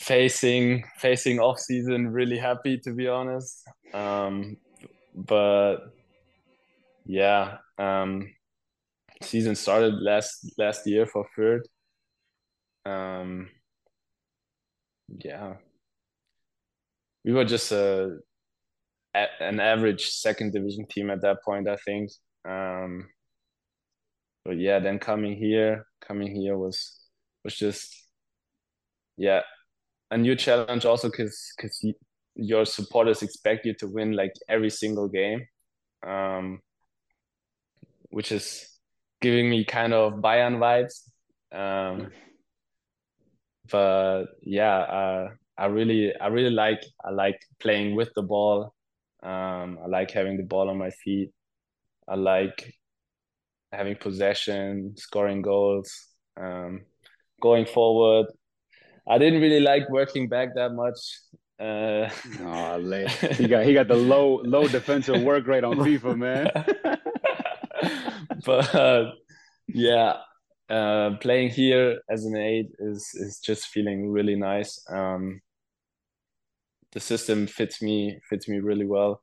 [0.00, 3.62] facing facing off season, really happy to be honest.
[3.94, 4.56] Um,
[5.26, 5.78] but
[7.04, 8.32] yeah, um,
[9.22, 11.64] season started last last year for Fürth.
[12.84, 13.48] Um,
[15.08, 15.54] yeah,
[17.24, 18.18] we were just a,
[19.14, 22.10] a, an average second division team at that point, I think.
[22.48, 23.08] Um,
[24.44, 27.00] but yeah, then coming here, coming here was
[27.44, 27.94] was just
[29.16, 29.40] yeah
[30.10, 31.84] a new challenge also because because
[32.38, 35.46] your supporters expect you to win like every single game,
[36.06, 36.60] um,
[38.10, 38.78] which is
[39.20, 41.02] giving me kind of Bayern vibes.
[41.52, 42.12] Um,
[43.70, 48.72] but yeah, uh, I really, I really like, I like playing with the ball.
[49.22, 51.32] Um, I like having the ball on my feet.
[52.06, 52.72] I like
[53.72, 55.92] having possession, scoring goals,
[56.40, 56.82] um,
[57.42, 58.26] going forward.
[59.08, 60.98] I didn't really like working back that much.
[61.58, 62.08] Uh,
[62.40, 62.78] oh,
[63.32, 66.50] he got he got the low low defensive work rate on FIFA, man.
[68.44, 69.10] but uh,
[69.66, 70.18] yeah,
[70.70, 74.80] uh, playing here as an eight is is just feeling really nice.
[74.88, 75.40] Um,
[76.92, 79.22] the system fits me fits me really well,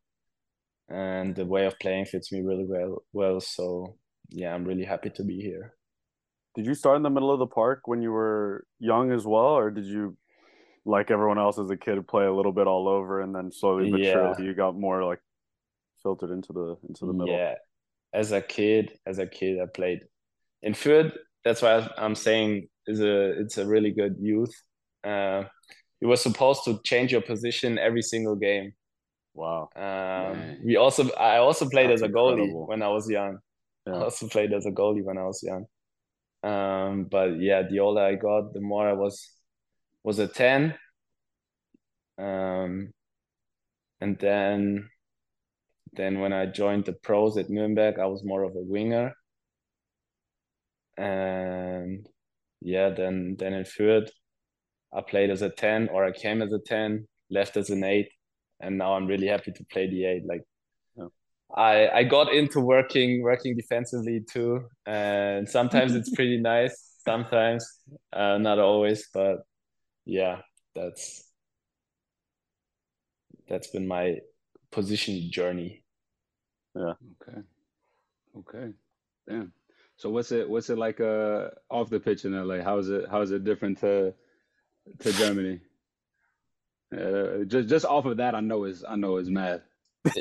[0.90, 3.04] and the way of playing fits me really well.
[3.14, 3.96] Well, so
[4.30, 5.74] yeah, I'm really happy to be here.
[6.56, 9.58] Did you start in the middle of the park when you were young as well,
[9.58, 10.16] or did you,
[10.86, 13.92] like everyone else as a kid, play a little bit all over, and then slowly
[13.92, 14.14] but yeah.
[14.14, 15.20] surely you got more like
[16.04, 17.36] filtered into the into the middle?
[17.36, 17.56] Yeah,
[18.14, 20.02] as a kid, as a kid, I played
[20.62, 21.16] in Fürth.
[21.44, 24.54] That's why I'm saying is a it's a really good youth.
[25.04, 25.44] Uh,
[26.02, 28.74] you were supposed to change your position every single game.
[29.34, 29.70] Wow.
[29.76, 32.68] Um, we also I also played That's as a goalie incredible.
[32.68, 33.40] when I was young.
[33.86, 33.96] Yeah.
[33.96, 35.66] I also played as a goalie when I was young.
[36.44, 39.30] Um, but yeah, the older I got, the more I was
[40.06, 40.76] was a ten.
[42.20, 42.92] Um,
[44.00, 44.90] and then
[45.94, 49.14] then when I joined the pros at Nuremberg, I was more of a winger.
[50.98, 52.08] And
[52.62, 54.10] yeah, then then in Fürth,
[54.94, 58.08] I played as a 10 or I came as a 10, left as an 8,
[58.62, 60.24] and now I'm really happy to play the 8.
[60.28, 60.44] Like
[60.98, 61.08] yeah.
[61.56, 67.66] I I got into working working defensively too, and sometimes it's pretty nice, sometimes
[68.14, 69.38] uh, not always, but
[70.06, 70.42] yeah,
[70.76, 71.24] that's
[73.48, 74.18] that's been my
[74.72, 75.84] position journey.
[76.76, 76.94] Yeah.
[77.22, 77.40] Okay.
[78.40, 78.74] Okay.
[79.28, 79.54] Damn.
[79.98, 82.64] So what's it what's it like uh off the pitch in LA?
[82.64, 84.14] How is it how is it different to
[85.00, 85.62] to Germany?
[86.96, 89.64] Uh, just just off of that, I know is I know is mad.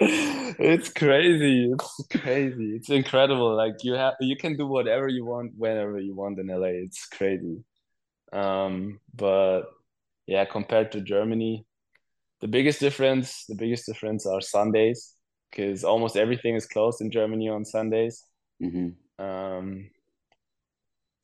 [0.00, 1.72] it's crazy.
[1.72, 2.76] It's crazy.
[2.76, 3.56] It's incredible.
[3.56, 6.68] Like you have you can do whatever you want whenever you want in LA.
[6.86, 7.64] It's crazy.
[8.34, 9.62] Um, but
[10.26, 11.64] yeah, compared to Germany,
[12.40, 15.14] the biggest difference the biggest difference are Sundays
[15.50, 18.24] because almost everything is closed in Germany on Sundays.
[18.62, 19.24] Mm-hmm.
[19.24, 19.90] Um,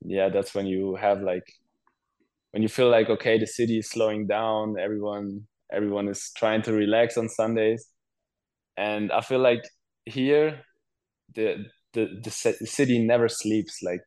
[0.05, 1.45] yeah, that's when you have like
[2.53, 4.77] when you feel like okay, the city is slowing down.
[4.79, 7.87] Everyone everyone is trying to relax on Sundays,
[8.77, 9.63] and I feel like
[10.05, 10.63] here
[11.35, 13.83] the the the city never sleeps.
[13.83, 14.03] Like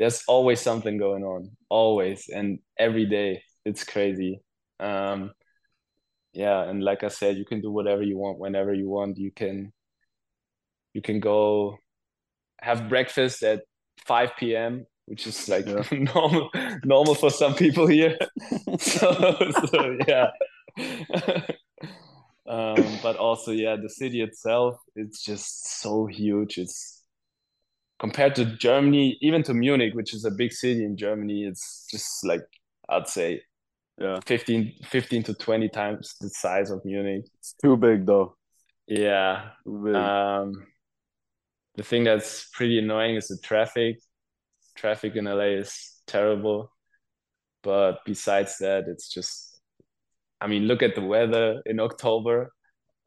[0.00, 3.44] there's always something going on, always and every day.
[3.64, 4.40] It's crazy.
[4.80, 5.30] Um,
[6.32, 9.32] yeah and like i said you can do whatever you want whenever you want you
[9.32, 9.72] can
[10.94, 11.76] you can go
[12.60, 13.62] have breakfast at
[14.06, 15.82] 5 p.m which is like yeah.
[16.14, 16.50] normal
[16.84, 18.16] normal for some people here
[18.78, 20.28] so, so yeah
[22.48, 26.99] um, but also yeah the city itself it's just so huge it's
[28.00, 32.24] compared to germany even to munich which is a big city in germany it's just
[32.24, 32.42] like
[32.88, 33.40] i'd say
[34.00, 34.18] yeah.
[34.24, 37.26] 15 15 to 20 times the size of munich.
[37.38, 38.34] It's too big though.
[38.86, 39.50] Yeah.
[39.66, 39.94] Big.
[39.94, 40.54] um
[41.76, 43.98] the thing that's pretty annoying is the traffic.
[44.74, 46.72] Traffic in la is terrible.
[47.62, 49.60] But besides that it's just
[50.40, 52.52] i mean look at the weather in october.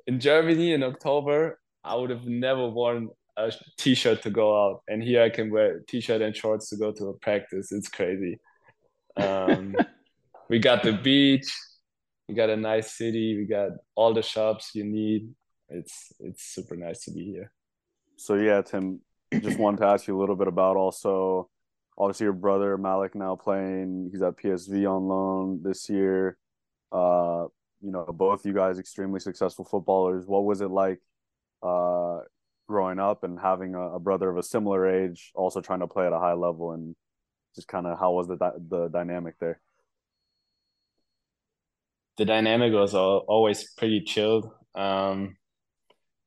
[0.05, 5.01] In germany in october i would have never worn a t-shirt to go out and
[5.01, 7.71] here i can wear t-shirt and shorts to go to a practice.
[7.71, 8.39] It's crazy.
[9.17, 9.75] Um
[10.49, 11.51] we got the beach.
[12.27, 13.37] We got a nice city.
[13.37, 15.33] We got all the shops you need.
[15.69, 17.51] It's it's super nice to be here.
[18.17, 19.01] So yeah tim
[19.41, 21.49] just wanted to ask you a little bit about also
[21.97, 24.09] obviously your brother malik now playing.
[24.11, 26.37] He's at psv on loan this year.
[26.91, 27.45] Uh
[27.81, 30.27] you know both you guys extremely successful footballers.
[30.27, 30.99] What was it like
[31.63, 32.19] uh
[32.73, 36.05] growing up and having a, a brother of a similar age also trying to play
[36.07, 36.95] at a high level and
[37.55, 38.37] just kind of how was the
[38.69, 39.59] the dynamic there
[42.17, 44.49] the dynamic was always pretty chilled.
[44.75, 45.35] Um,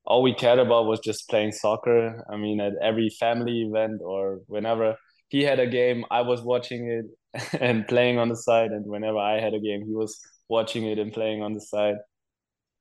[0.04, 2.24] all we cared about was just playing soccer.
[2.30, 4.96] I mean, at every family event or whenever
[5.28, 7.06] he had a game, I was watching it
[7.60, 8.70] and playing on the side.
[8.70, 11.96] And whenever I had a game, he was watching it and playing on the side.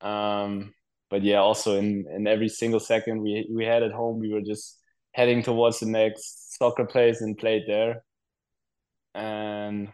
[0.00, 0.74] Um,
[1.10, 4.40] but yeah, also in, in every single second we, we had at home, we were
[4.42, 4.78] just
[5.12, 8.04] heading towards the next soccer place and played there.
[9.14, 9.88] And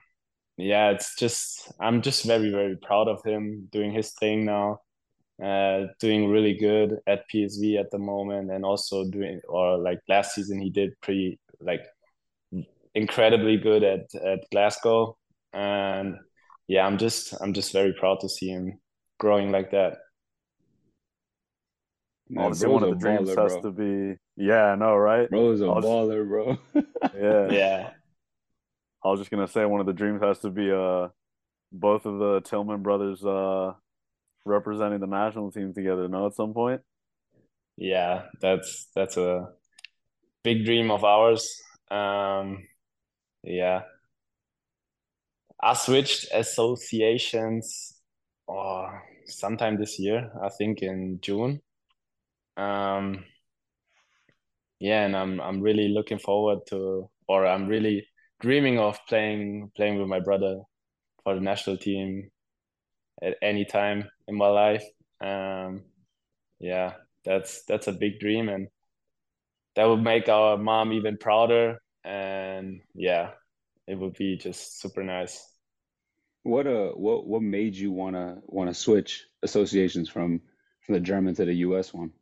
[0.56, 4.80] yeah, it's just I'm just very very proud of him doing his thing now,
[5.42, 10.34] uh, doing really good at PSV at the moment, and also doing or like last
[10.34, 11.84] season he did pretty like
[12.94, 15.16] incredibly good at at Glasgow,
[15.52, 16.16] and
[16.68, 18.78] yeah, I'm just I'm just very proud to see him
[19.18, 19.98] growing like that.
[22.32, 23.62] Man, Obviously, one of the dreams baller, has bro.
[23.62, 25.28] to be yeah, I know, right?
[25.28, 26.56] Bro's a baller, bro.
[27.14, 27.90] yeah, yeah.
[29.04, 31.08] I was just gonna say one of the dreams has to be uh
[31.70, 33.74] both of the Tillman brothers uh
[34.46, 36.08] representing the national team together.
[36.08, 36.80] No, at some point.
[37.76, 39.50] Yeah, that's that's a
[40.42, 41.46] big dream of ours.
[41.90, 42.66] Um,
[43.42, 43.82] yeah,
[45.62, 47.92] I switched associations
[48.48, 48.88] oh,
[49.26, 51.60] sometime this year, I think in June.
[52.56, 53.24] Um,
[54.80, 58.06] yeah, and I'm I'm really looking forward to, or I'm really
[58.40, 60.60] dreaming of playing playing with my brother
[61.24, 62.30] for the national team
[63.22, 64.84] at any time in my life.
[65.20, 65.84] Um,
[66.60, 68.68] yeah, that's that's a big dream, and
[69.76, 71.80] that would make our mom even prouder.
[72.04, 73.30] And yeah,
[73.86, 75.46] it would be just super nice.
[76.44, 80.40] What uh what what made you wanna wanna switch associations from
[80.84, 82.12] from the German to the US one?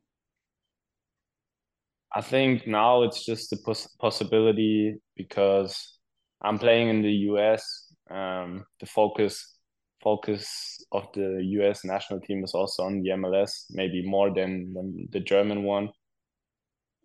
[2.13, 5.99] I think now it's just a pos- possibility because
[6.43, 7.93] I'm playing in the US.
[8.11, 9.57] Um, the focus
[10.03, 15.09] focus of the US national team is also on the MLS, maybe more than, than
[15.11, 15.91] the German one.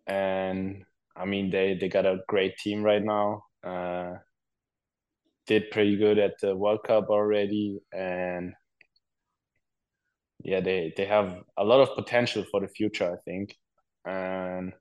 [0.06, 3.44] And I mean, they they got a great team right now.
[3.62, 4.16] Uh,
[5.46, 8.54] did pretty good at the World Cup already, and
[10.44, 13.56] yeah, they they have a lot of potential for the future, I think,
[14.04, 14.72] and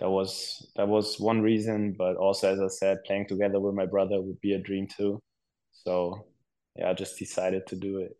[0.00, 1.94] that was that was one reason.
[1.96, 5.20] But also, as I said, playing together with my brother would be a dream too.
[5.72, 6.26] So
[6.76, 8.16] yeah, I just decided to do it.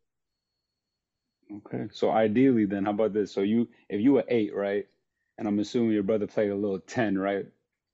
[1.53, 3.33] Okay, so ideally, then, how about this?
[3.33, 4.87] So you, if you were eight, right,
[5.37, 7.47] and I'm assuming your brother played a little ten, right?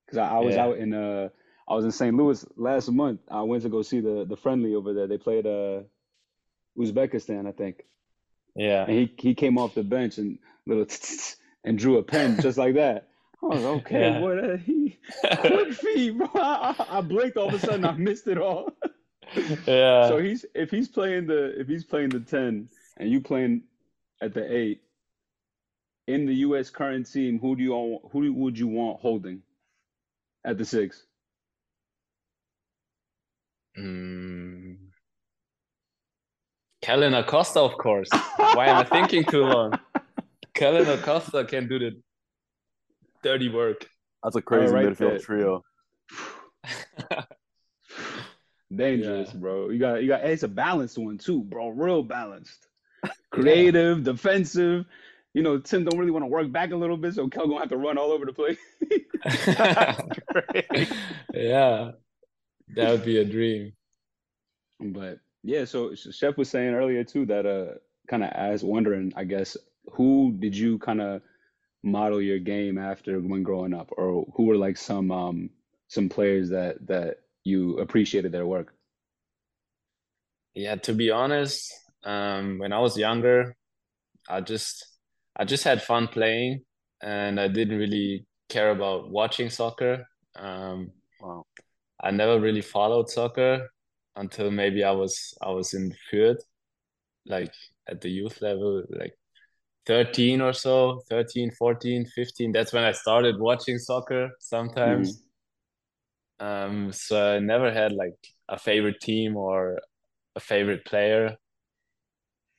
[0.04, 0.64] Because I, I, was yeah.
[0.64, 1.28] out in uh
[1.68, 2.14] I was in St.
[2.14, 3.20] Louis last month.
[3.30, 5.06] I went to go see the the friendly over there.
[5.06, 5.82] They played uh
[6.78, 7.84] Uzbekistan, I think.
[8.54, 8.84] Yeah.
[8.84, 10.86] And he he came off the bench and little
[11.64, 13.08] and drew a pen just like that.
[13.52, 14.00] I was okay.
[14.00, 14.18] Yeah.
[14.20, 14.98] What a, he
[15.38, 16.28] quick feet, bro.
[16.34, 17.84] I, I, blinked all of a sudden.
[17.84, 18.72] I missed it all.
[19.66, 20.08] yeah.
[20.08, 23.62] So he's if he's playing the if he's playing the ten and you playing
[24.20, 24.82] at the eight
[26.06, 26.70] in the U.S.
[26.70, 29.42] current team, who do you all, who would you want holding
[30.44, 31.04] at the six?
[33.78, 34.76] Mm.
[36.82, 38.08] Kellyn Acosta, of course.
[38.36, 39.78] Why am I thinking too long?
[40.54, 41.96] Kellyn Acosta can do the
[43.26, 43.88] dirty work.
[44.22, 45.18] That's a crazy right midfield there.
[45.18, 45.64] trio.
[48.74, 49.40] Dangerous, yeah.
[49.40, 49.70] bro.
[49.70, 51.70] You got you got it's a balanced one too, bro.
[51.70, 52.66] Real balanced.
[53.30, 54.04] Creative, yeah.
[54.04, 54.86] defensive.
[55.34, 57.60] You know, Tim don't really want to work back a little bit, so Kel gonna
[57.60, 58.58] have to run all over the place.
[61.34, 61.90] yeah.
[62.74, 63.72] That would be a dream.
[64.80, 67.74] But yeah, so Chef was saying earlier too that uh
[68.08, 69.56] kind of as wondering, I guess,
[69.92, 71.22] who did you kind of
[71.86, 75.50] model your game after when growing up, or who were like some um
[75.88, 78.74] some players that that you appreciated their work?
[80.54, 81.72] Yeah, to be honest,
[82.04, 83.56] um, when I was younger,
[84.28, 84.84] I just
[85.36, 86.64] I just had fun playing,
[87.02, 90.06] and I didn't really care about watching soccer.
[90.34, 91.44] Um, wow.
[92.02, 93.68] I never really followed soccer
[94.16, 96.40] until maybe I was I was in Fürth,
[97.26, 97.52] like
[97.88, 99.14] at the youth level, like
[99.86, 102.52] 13 or so, 13, 14, 15.
[102.52, 105.22] That's when I started watching soccer sometimes.
[106.40, 106.66] Mm.
[106.66, 108.16] Um, so I never had like
[108.48, 109.78] a favorite team or
[110.34, 111.36] a favorite player.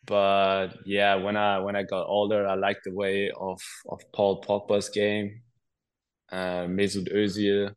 [0.05, 3.59] But yeah, when I when I got older, I liked the way of
[3.89, 5.41] of Paul Pogba's game,
[6.31, 7.73] uh, Mesut Özil,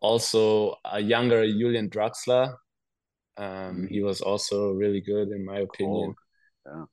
[0.00, 2.56] also a younger Julian Draxler.
[3.36, 6.14] Um, he was also really good in my opinion.
[6.66, 6.84] Oh, yeah.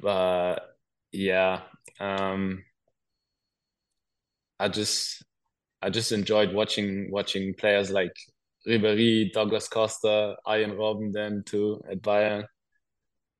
[0.00, 0.71] But
[1.12, 1.60] yeah,
[2.00, 2.64] um,
[4.58, 5.24] I just
[5.80, 8.12] I just enjoyed watching watching players like
[8.66, 12.44] Ribéry, Douglas Costa, Arjen Robben then too at Bayern.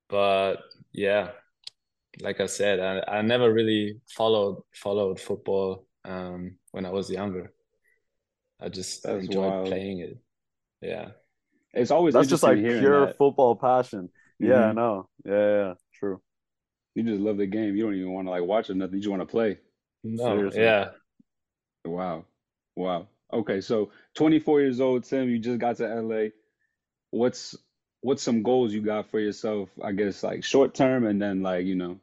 [0.08, 0.56] But
[0.92, 1.30] yeah,
[2.20, 7.52] like I said, I, I never really followed followed football um, when I was younger.
[8.60, 9.66] I just That's enjoyed wild.
[9.66, 10.18] playing it.
[10.80, 11.08] Yeah.
[11.74, 13.16] It's always that's just like pure that.
[13.16, 14.10] football passion.
[14.40, 14.46] Mm-hmm.
[14.46, 15.08] Yeah, I know.
[15.24, 16.20] Yeah, yeah, true.
[16.94, 17.74] You just love the game.
[17.76, 18.76] You don't even want to like watch it.
[18.76, 18.96] Nothing.
[18.96, 19.58] You just want to play.
[20.04, 20.36] No.
[20.36, 20.62] Seriously.
[20.62, 20.90] Yeah.
[21.84, 22.24] Wow.
[22.76, 23.08] Wow.
[23.32, 25.30] Okay, so 24 years old, Tim.
[25.30, 26.28] You just got to LA.
[27.10, 27.56] What's
[28.02, 29.70] what's some goals you got for yourself?
[29.82, 31.98] I guess like short term, and then like you know,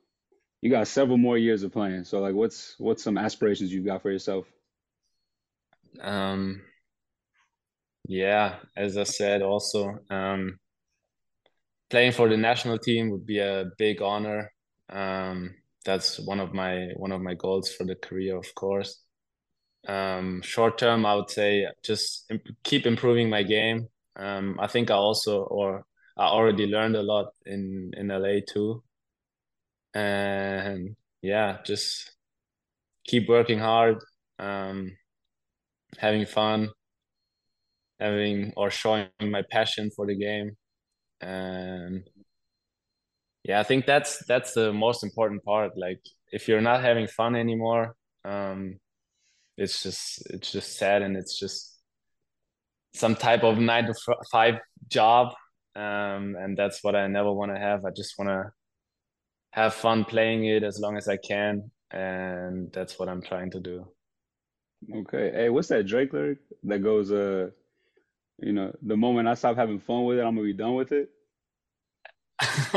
[0.62, 2.06] you got several more years of playing.
[2.06, 4.46] So like, what's what's some aspirations you've got for yourself?
[6.02, 6.62] Um,
[8.08, 10.58] yeah, as I said, also um,
[11.90, 14.52] playing for the national team would be a big honor.
[14.90, 19.02] Um, that's one of my one of my goals for the career, of course.
[19.88, 23.90] Um, short term, I would say just imp keep improving my game.
[24.16, 25.86] Um, I think I also or
[26.18, 28.84] I already learned a lot in in LA too,
[29.94, 32.12] and yeah, just
[33.06, 33.98] keep working hard.
[34.40, 34.98] Um,
[35.98, 36.70] having fun,
[38.00, 40.56] having or showing my passion for the game,
[41.22, 42.04] and
[43.44, 45.78] yeah, I think that's that's the most important part.
[45.78, 48.80] Like if you're not having fun anymore, um,
[49.58, 51.78] it's just it's just sad and it's just
[52.94, 53.94] some type of nine to
[54.32, 54.56] five
[54.88, 55.34] job
[55.76, 57.86] um, and that's what i never want to have.
[57.86, 58.52] I just want to
[59.52, 63.60] have fun playing it as long as i can and that's what i'm trying to
[63.60, 63.88] do.
[64.96, 65.32] Okay.
[65.34, 67.50] Hey what's that drake lyric that goes uh
[68.38, 70.94] you know the moment i stop having fun with it i'm gonna be done with
[70.94, 71.10] it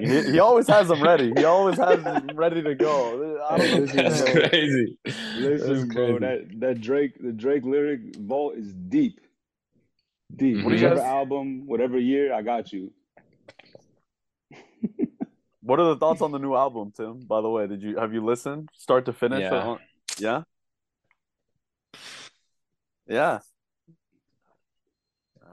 [0.00, 1.32] he, he, always has them ready.
[1.36, 3.38] He always has them ready to go.
[3.50, 4.02] I don't know.
[4.02, 4.98] That's crazy.
[5.04, 6.18] Listen, That's bro, crazy.
[6.20, 9.20] that that Drake the Drake lyric vault is deep,
[10.34, 10.56] deep.
[10.56, 10.64] Mm-hmm.
[10.64, 12.90] Whatever album, whatever year, I got you.
[15.60, 17.20] what are the thoughts on the new album, Tim?
[17.20, 19.40] By the way, did you have you listened start to finish?
[19.40, 19.76] Yeah.
[20.18, 20.42] Yeah.
[23.06, 23.38] Yeah.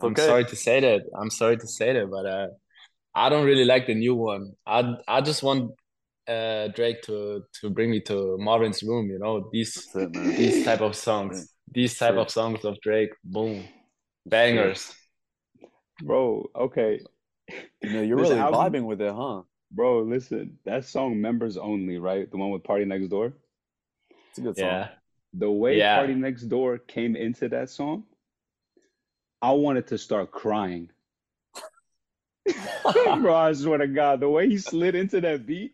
[0.01, 0.25] I'm okay.
[0.25, 1.01] sorry to say that.
[1.13, 2.47] I'm sorry to say that, but uh,
[3.15, 4.53] I don't really like the new one.
[4.65, 5.71] I I just want
[6.27, 9.09] uh, Drake to to bring me to Marvin's room.
[9.09, 13.11] You know these it, these type of songs, these type of songs of Drake.
[13.23, 13.65] Boom,
[14.25, 14.93] bangers.
[16.03, 16.99] Bro, okay.
[17.81, 19.41] You know, you're really album, vibing with it, huh?
[19.71, 22.29] Bro, listen, that song "Members Only," right?
[22.29, 23.33] The one with PartyNextDoor.
[24.29, 24.65] It's a good song.
[24.65, 24.89] Yeah.
[25.33, 26.05] The way yeah.
[26.47, 28.03] Door" came into that song,
[29.41, 30.89] I wanted to start crying
[33.21, 35.73] Bro, I swear to God, the way he slid into that beat,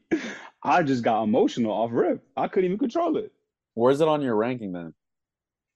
[0.63, 2.23] I just got emotional off rip.
[2.35, 3.31] I couldn't even control it.
[3.73, 4.93] Where's it on your ranking then?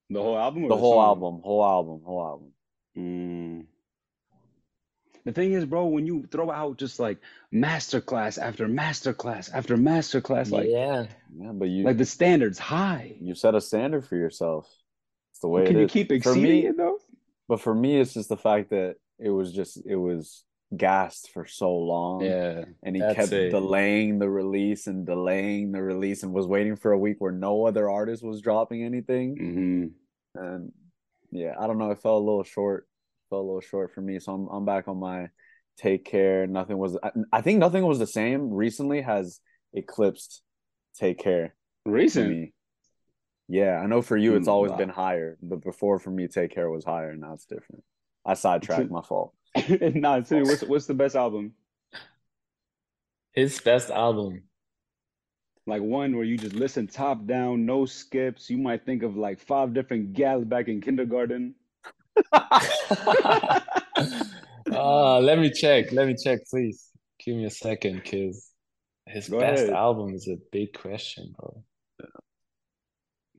[0.10, 0.68] The whole album?
[0.68, 2.52] the whole album, whole album, whole album.
[2.98, 3.66] Mm.
[5.26, 7.20] The thing is, bro, when you throw out just like
[7.54, 11.06] masterclass after masterclass after masterclass, like yeah,
[11.38, 13.16] yeah, but you like the standards high.
[13.22, 14.68] You set a standard for yourself.
[15.32, 15.68] It's the way.
[15.68, 15.92] Can you is.
[15.92, 16.98] keep exceeding me, it though?
[17.48, 20.44] But for me, it's just the fact that it was just it was
[20.76, 22.24] gassed for so long.
[22.24, 22.66] Yeah.
[22.84, 23.50] And he kept it.
[23.50, 27.66] delaying the release and delaying the release and was waiting for a week where no
[27.66, 29.36] other artist was dropping anything.
[29.36, 30.42] Mm-hmm.
[30.42, 30.72] And
[31.32, 31.92] yeah, I don't know.
[31.92, 32.88] It fell a little short.
[33.30, 34.20] Fell a little short for me.
[34.20, 35.30] So I'm I'm back on my
[35.78, 36.48] take care.
[36.48, 39.40] Nothing was I, I think nothing was the same recently has
[39.74, 40.42] eclipsed
[40.96, 41.56] take care.
[41.86, 42.54] Recently.
[43.48, 44.78] Yeah, I know for you it's mm, always wow.
[44.78, 47.16] been higher, but before for me take care was higher.
[47.16, 47.84] Now it's different.
[48.24, 49.34] I sidetracked my fault.
[49.96, 51.54] nah, tell me what's what's the best album?
[53.34, 54.44] His best album.
[55.66, 58.50] Like one where you just listen top down, no skips.
[58.50, 61.56] You might think of like five different gals back in kindergarten.
[62.34, 63.60] uh,
[65.20, 65.92] let me check.
[65.92, 66.90] Let me check, please.
[67.24, 68.50] Give me a second, cause
[69.06, 69.74] his Go best ahead.
[69.74, 71.64] album is a big question, bro.
[72.00, 72.06] Yeah.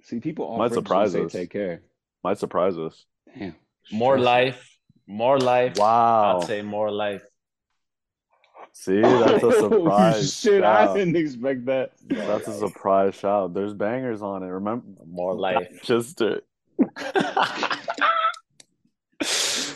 [0.03, 1.33] See, people might surprise us.
[1.33, 1.83] Take care.
[2.23, 3.05] Might surprise us.
[3.37, 3.57] Damn.
[3.91, 4.70] More life,
[5.11, 5.77] more life.
[5.77, 6.39] Wow.
[6.41, 7.23] I'd say more life.
[8.73, 10.41] See, that's a surprise.
[10.41, 10.91] Shit, shout.
[10.91, 11.93] I didn't expect that.
[12.07, 13.53] That's a surprise shout.
[13.53, 14.47] There's bangers on it.
[14.47, 15.69] Remember, more life.
[15.83, 16.45] Just it.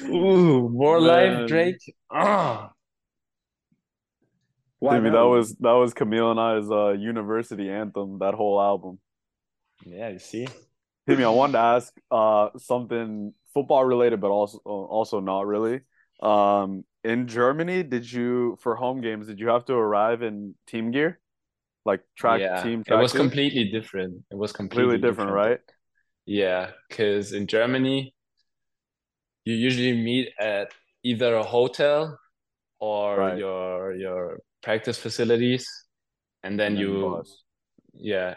[0.07, 1.41] Ooh, more Man.
[1.41, 1.95] life, Drake.
[2.11, 2.71] Ah.
[4.79, 8.19] Why Timmy, that was that was Camille and I's uh, university anthem.
[8.21, 8.99] That whole album.
[9.85, 10.47] Yeah, you see.
[11.09, 15.81] Timmy, I wanted to ask uh, something football related, but also also not really.
[16.23, 20.91] Um, in Germany, did you for home games did you have to arrive in team
[20.91, 21.21] gear,
[21.85, 22.83] like track yeah, team?
[22.83, 23.21] Track it was gear?
[23.23, 24.25] completely different.
[24.31, 25.61] It was completely, completely different, different, right?
[26.27, 28.15] Yeah, because in Germany,
[29.45, 32.19] you usually meet at either a hotel
[32.81, 33.39] or right.
[33.39, 35.69] your your practice facilities,
[36.43, 37.23] and then and you,
[37.93, 38.35] yeah,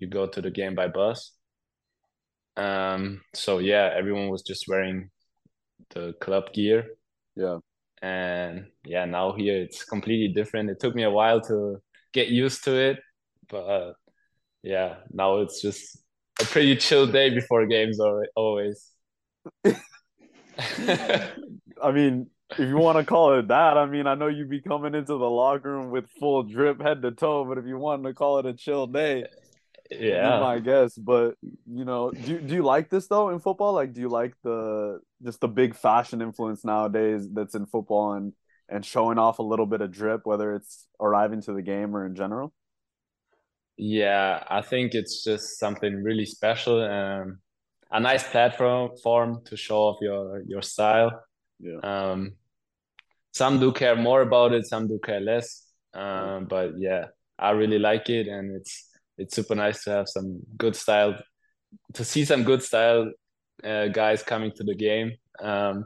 [0.00, 1.35] you go to the game by bus.
[2.56, 5.10] Um, so yeah, everyone was just wearing
[5.90, 6.86] the club gear.
[7.34, 7.58] Yeah.
[8.02, 10.70] And yeah, now here it's completely different.
[10.70, 11.80] It took me a while to
[12.12, 12.98] get used to it,
[13.48, 13.94] but
[14.62, 15.98] yeah, now it's just
[16.40, 17.98] a pretty chill day before games
[18.34, 18.90] always.
[20.58, 24.60] I mean, if you want to call it that, I mean, I know you'd be
[24.60, 28.04] coming into the locker room with full drip head to toe, but if you want
[28.04, 29.26] to call it a chill day,
[29.90, 30.40] yeah.
[30.40, 33.72] my guess but you know do, do you like this though in football?
[33.72, 38.32] Like do you like the just the big fashion influence nowadays that's in football and
[38.68, 42.06] and showing off a little bit of drip whether it's arriving to the game or
[42.06, 42.52] in general?
[43.76, 47.36] Yeah i think it's just something really special and
[47.90, 51.22] a nice platform form to show off your your style.
[51.60, 51.78] Yeah.
[51.82, 52.32] Um
[53.32, 57.04] some do care more about it some do care less um but yeah
[57.38, 58.88] i really like it and it's
[59.18, 61.16] it's super nice to have some good style
[61.94, 63.10] to see some good style
[63.64, 65.12] uh, guys coming to the game.
[65.40, 65.84] Um,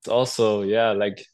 [0.00, 1.24] it's also yeah like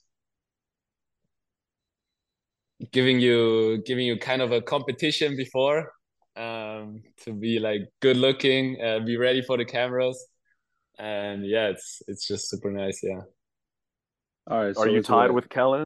[2.91, 5.93] giving you giving you kind of a competition before
[6.37, 10.27] um, to be like good looking, uh, be ready for the cameras,
[10.99, 13.01] and yeah, it's it's just super nice.
[13.03, 13.21] Yeah.
[14.47, 14.69] All right.
[14.69, 15.85] Are so you tied with Kellyn?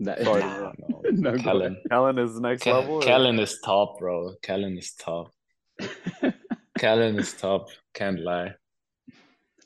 [0.00, 0.72] That, Sorry, no,
[1.18, 1.76] no, Kellyn.
[1.88, 3.00] Kellyn is next Ke- level.
[3.00, 3.42] Kellyn or?
[3.42, 4.34] is top, bro.
[4.42, 5.32] Kellyn is top.
[6.78, 7.68] Kellyn is top.
[7.94, 8.54] Can't lie.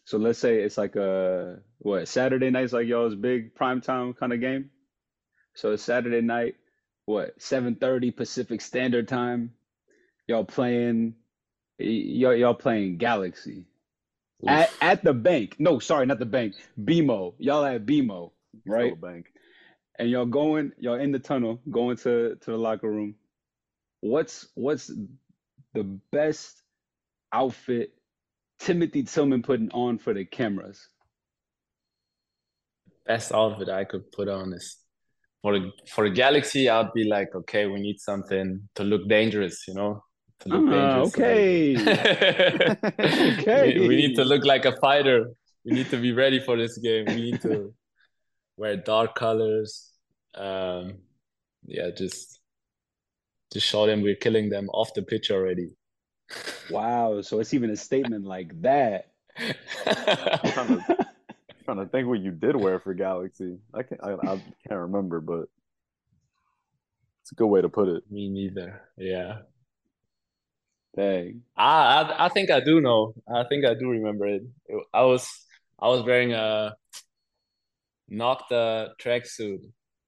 [0.04, 4.32] So let's say it's like a what Saturday night's like y'all's big prime time kind
[4.32, 4.70] of game.
[5.54, 6.56] So it's Saturday night,
[7.06, 9.52] what seven thirty Pacific Standard Time.
[10.26, 11.14] Y'all playing,
[11.78, 13.64] y'all y'all playing Galaxy
[14.46, 15.56] at at the bank.
[15.58, 16.54] No, sorry, not the bank.
[16.82, 17.34] BMO.
[17.38, 18.32] Y'all at BMO,
[18.66, 18.98] right?
[19.00, 19.26] Bank.
[19.98, 23.14] And y'all going, y'all in the tunnel, going to to the locker room.
[24.00, 24.90] What's what's
[25.72, 26.62] the best
[27.32, 27.94] outfit
[28.58, 30.88] Timothy Tillman putting on for the cameras?
[33.06, 34.76] Best outfit I could put on is
[35.42, 36.68] for the for the Galaxy.
[36.68, 40.02] I'd be like, okay, we need something to look dangerous, you know.
[40.40, 41.14] To look uh, dangerous.
[41.14, 41.76] Okay.
[43.38, 43.78] okay.
[43.78, 45.30] We, we need to look like a fighter.
[45.64, 47.04] We need to be ready for this game.
[47.06, 47.72] We need to
[48.56, 49.90] wear dark colors.
[50.34, 50.98] Um,
[51.66, 52.40] yeah, just
[53.50, 55.76] to show them we're killing them off the pitch already.
[56.70, 59.12] Wow, so it's even a statement like that.
[59.38, 61.06] I'm trying, to,
[61.64, 63.58] trying to think what you did wear for Galaxy.
[63.72, 65.48] I can't, I, I can't remember, but
[67.22, 68.10] it's a good way to put it.
[68.10, 68.82] Me neither.
[68.96, 69.38] Yeah.
[70.96, 71.42] Dang.
[71.56, 73.14] I, I I think I do know.
[73.28, 74.42] I think I do remember it.
[74.92, 75.28] I was
[75.78, 76.76] I was wearing a
[78.10, 79.60] Nocta tracksuit,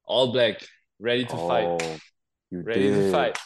[0.05, 0.61] all black,
[0.99, 2.01] ready to oh, fight.
[2.51, 2.95] You ready did.
[2.95, 3.39] to fight.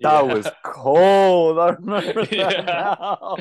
[0.00, 0.34] That yeah.
[0.34, 1.58] was cold.
[1.58, 2.60] I remember that yeah.
[2.62, 3.18] now.
[3.20, 3.36] oh,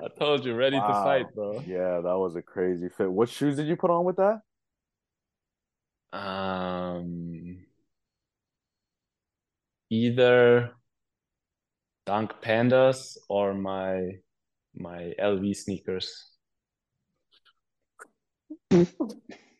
[0.02, 0.86] I told you, ready wow.
[0.86, 1.62] to fight, bro.
[1.66, 3.10] Yeah, that was a crazy fit.
[3.10, 4.40] What shoes did you put on with that?
[6.12, 7.58] Um,
[9.90, 10.72] either
[12.06, 14.18] Dunk Pandas or my
[14.74, 16.30] my LV sneakers.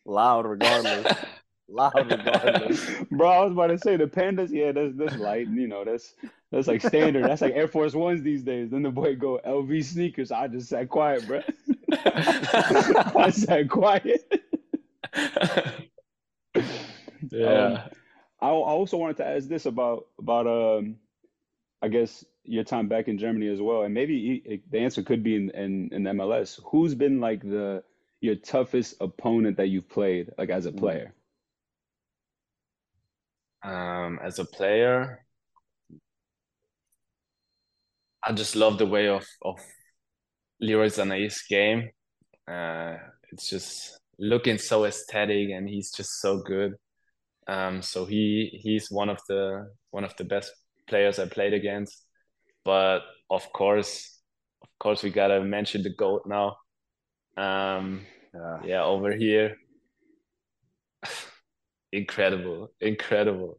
[0.05, 1.17] Loud, regardless.
[1.69, 2.85] Loud regardless.
[3.11, 5.49] Bro, I was about to say the pandas, yeah, that's that's light.
[5.49, 6.15] You know, that's
[6.51, 7.25] that's like standard.
[7.25, 8.71] That's like Air Force Ones these days.
[8.71, 10.33] Then the boy go LV sneakers.
[10.33, 11.43] I just sat quiet, bro.
[11.93, 14.43] I sat quiet.
[17.31, 17.47] yeah.
[17.47, 17.79] Um,
[18.41, 20.97] I, I also wanted to ask this about about um,
[21.83, 25.37] I guess your time back in Germany as well, and maybe the answer could be
[25.37, 26.59] in, in in MLS.
[26.65, 27.85] Who's been like the
[28.21, 30.79] your toughest opponent that you've played, like as a mm.
[30.79, 31.15] player?
[33.63, 35.25] Um, as a player,
[38.25, 39.59] I just love the way of of
[40.61, 41.91] Leroy Sané's game.
[42.47, 42.97] Uh,
[43.33, 46.75] it's just looking so aesthetic, and he's just so good.
[47.47, 50.53] Um, so he he's one of the one of the best
[50.89, 52.05] players I played against.
[52.65, 53.01] But
[53.31, 54.21] of course,
[54.63, 56.57] of course, we gotta mention the goat now.
[57.37, 58.03] Um,
[58.35, 58.59] yeah.
[58.65, 59.57] yeah, over here,
[61.93, 63.59] incredible, incredible.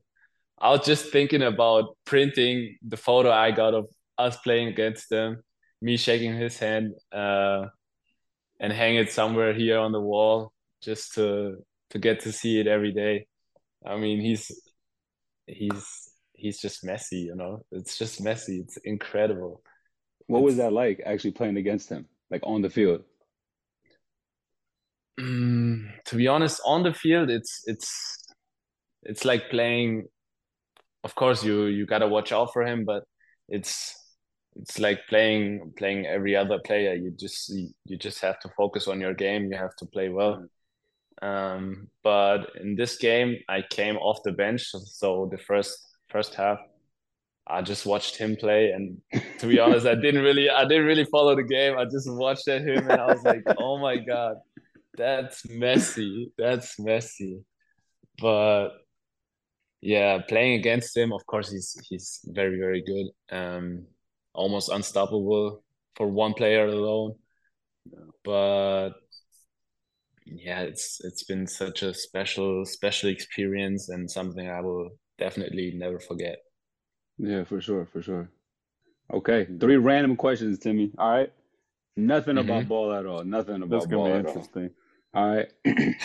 [0.59, 5.43] I was just thinking about printing the photo I got of us playing against them,
[5.81, 7.65] me shaking his hand, uh,
[8.59, 11.57] and hang it somewhere here on the wall just to
[11.89, 13.25] to get to see it every day.
[13.85, 14.51] I mean, he's
[15.47, 17.65] he's he's just Messi, you know.
[17.71, 18.61] It's just Messi.
[18.61, 19.63] It's incredible.
[20.27, 23.03] What it's, was that like actually playing against him, like on the field?
[25.19, 28.25] Um, to be honest, on the field, it's it's
[29.03, 30.07] it's like playing.
[31.03, 33.03] Of course, you you gotta watch out for him, but
[33.49, 33.95] it's
[34.55, 36.93] it's like playing playing every other player.
[36.93, 39.51] You just you just have to focus on your game.
[39.51, 40.45] You have to play well.
[41.21, 45.77] Um, but in this game, I came off the bench, so the first
[46.09, 46.59] first half,
[47.47, 48.97] I just watched him play, and
[49.39, 51.77] to be honest, I didn't really I didn't really follow the game.
[51.77, 54.37] I just watched at him, and I was like, oh my god,
[54.97, 56.31] that's Messi.
[56.37, 57.43] That's Messi.
[58.19, 58.69] But
[59.81, 63.35] yeah, playing against him, of course, he's he's very very good.
[63.35, 63.85] Um,
[64.33, 65.63] almost unstoppable
[65.95, 67.15] for one player alone.
[68.23, 68.91] But
[70.25, 75.99] yeah, it's it's been such a special special experience and something I will definitely never
[75.99, 76.37] forget.
[77.17, 78.29] Yeah, for sure, for sure.
[79.11, 80.91] Okay, three random questions, Timmy.
[80.97, 81.33] All right,
[81.97, 82.49] nothing mm-hmm.
[82.49, 83.23] about ball at all.
[83.23, 84.63] Nothing about ball at interesting.
[84.65, 84.80] all.
[85.13, 85.49] All right.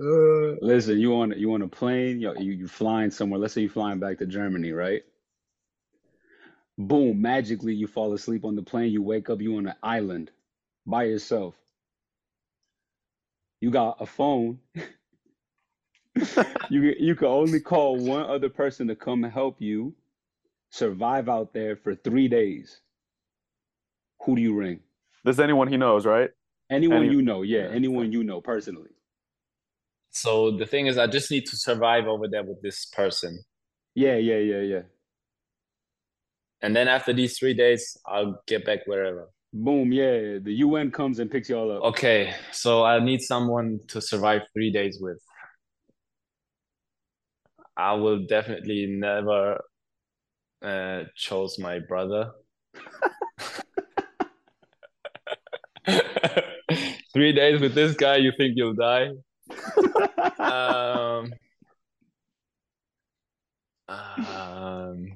[0.00, 2.20] uh, Listen, you want you want a plane?
[2.20, 3.40] You you you flying somewhere?
[3.40, 5.02] Let's say you're flying back to Germany, right?
[6.78, 10.30] Boom, magically you fall asleep on the plane, you wake up, you on an island
[10.86, 11.54] by yourself.
[13.60, 14.60] You got a phone.
[16.70, 19.94] you you can only call one other person to come help you
[20.70, 22.80] survive out there for three days.
[24.24, 24.80] Who do you ring?
[25.24, 26.30] This anyone he knows, right?
[26.74, 28.90] Anyone Any- you know, yeah, anyone you know personally.
[30.10, 33.42] So the thing is, I just need to survive over there with this person.
[33.94, 34.82] Yeah, yeah, yeah, yeah.
[36.62, 39.28] And then after these three days, I'll get back wherever.
[39.52, 40.38] Boom, yeah.
[40.42, 41.82] The UN comes and picks y'all up.
[41.92, 45.20] Okay, so I need someone to survive three days with.
[47.76, 49.60] I will definitely never
[50.62, 52.30] uh, chose my brother.
[57.14, 59.10] three days with this guy, you think you'll die?
[60.38, 61.32] um,
[63.88, 65.12] um,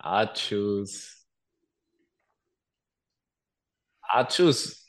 [0.00, 1.14] I choose.
[4.12, 4.82] I choose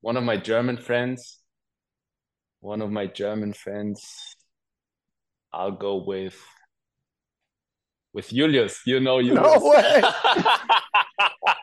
[0.00, 1.38] one of my German friends.
[2.60, 4.04] One of my German friends.
[5.52, 6.38] I'll go with
[8.12, 8.80] with Julius.
[8.86, 9.42] You know Julius.
[9.42, 10.02] No way.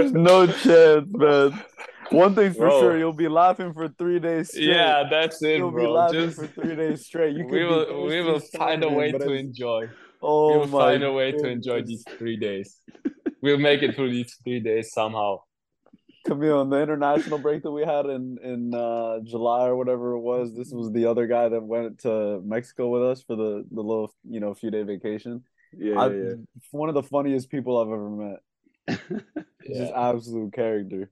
[0.00, 1.62] There's no chance, man.
[2.10, 2.80] One thing's for bro.
[2.80, 4.66] sure, you'll be laughing for three days straight.
[4.66, 5.84] Yeah, that's it, you'll bro.
[5.84, 7.36] be laughing Just, for three days straight.
[7.36, 9.88] You we will, we will find a way to enjoy.
[10.20, 11.42] Oh we will find a way goodness.
[11.42, 12.78] to enjoy these three days.
[13.42, 15.38] we'll make it through these three days somehow.
[16.26, 20.20] Camille, on the international break that we had in in uh, July or whatever it
[20.20, 23.80] was, this was the other guy that went to Mexico with us for the the
[23.80, 25.44] little you know few day vacation.
[25.76, 26.32] Yeah, I, yeah.
[26.72, 28.40] one of the funniest people I've ever met.
[28.88, 28.96] yeah.
[29.66, 31.10] Just absolute character.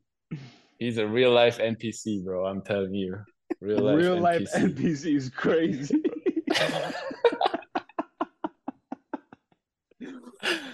[0.79, 2.47] He's a real life NPC, bro.
[2.47, 3.19] I'm telling you.
[3.61, 4.21] Real life real NPC.
[4.21, 6.03] life NPC is crazy.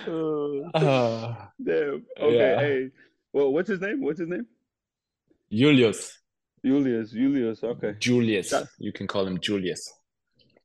[0.06, 2.04] uh, Damn.
[2.20, 2.36] Okay.
[2.36, 2.60] Yeah.
[2.60, 2.90] Hey.
[3.32, 4.02] Well, what's his name?
[4.02, 4.46] What's his name?
[5.50, 6.18] Julius.
[6.64, 7.10] Julius.
[7.10, 7.64] Julius.
[7.64, 7.94] Okay.
[7.98, 8.50] Julius.
[8.50, 9.92] Shout- you can call him Julius.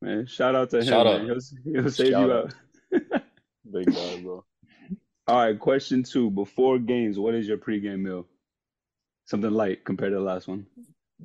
[0.02, 1.30] Man, shout out to shout him.
[1.30, 1.42] Out.
[1.64, 2.54] He'll, he'll save shout you out.
[3.14, 3.22] out.
[3.72, 4.46] Big guy, bro.
[5.30, 5.60] All right.
[5.60, 6.32] Question two.
[6.32, 8.26] Before games, what is your pregame meal?
[9.26, 10.66] Something light compared to the last one.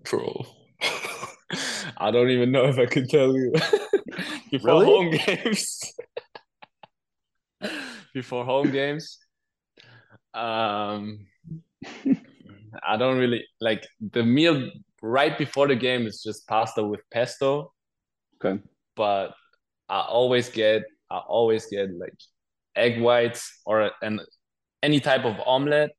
[0.03, 0.45] Bro.
[1.97, 3.51] I don't even know if I can tell you.
[4.51, 4.85] Before really?
[4.85, 5.95] home games.
[8.13, 9.19] Before home games.
[10.35, 11.27] Um
[12.87, 17.73] I don't really like the meal right before the game is just pasta with pesto.
[18.37, 18.61] Okay.
[18.97, 19.33] But
[19.89, 22.13] I always get I always get like
[22.77, 24.21] egg whites or an
[24.83, 25.93] any type of omelet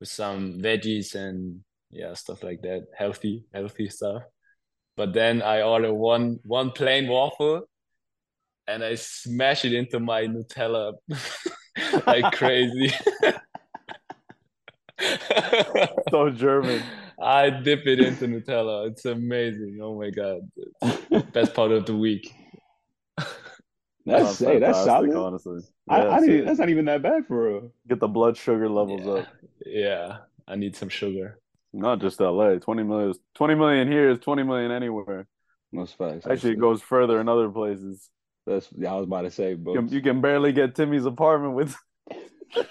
[0.00, 2.86] with some veggies and yeah stuff like that.
[2.96, 4.22] Healthy healthy stuff.
[4.96, 7.62] But then i order one one plain waffle
[8.66, 10.94] and i smash it into my nutella.
[12.06, 12.92] Like crazy.
[16.10, 16.82] So german.
[17.20, 18.88] I dip it into nutella.
[18.90, 19.78] It's amazing.
[19.82, 20.40] Oh my god.
[21.32, 22.32] Best part of the week
[24.04, 25.14] that's hey, that's solid.
[25.14, 27.72] Honestly, yeah, I, I didn't, that's not even that bad for real.
[27.88, 29.12] Get the blood sugar levels yeah.
[29.12, 29.26] up.
[29.64, 31.38] Yeah, I need some sugar.
[31.72, 32.56] Not just LA.
[32.56, 33.14] Twenty million.
[33.34, 35.26] Twenty million here is twenty million anywhere.
[35.72, 36.26] Most facts.
[36.26, 38.10] Actually, it goes further in other places.
[38.46, 41.54] That's yeah, I was about to say, but you you can barely get Timmy's apartment
[41.54, 41.76] with.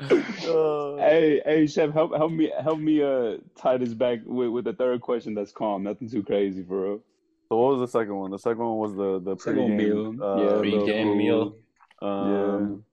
[0.00, 4.72] hey, hey, chef, help help me help me uh tie this back with, with the
[4.72, 5.34] third question.
[5.34, 7.00] That's calm, nothing too crazy, for bro.
[7.48, 8.30] So what was the second one?
[8.30, 10.22] The second one was the the pre-game meal.
[10.22, 11.56] Uh, yeah, pre-game meal.
[12.00, 12.84] Um,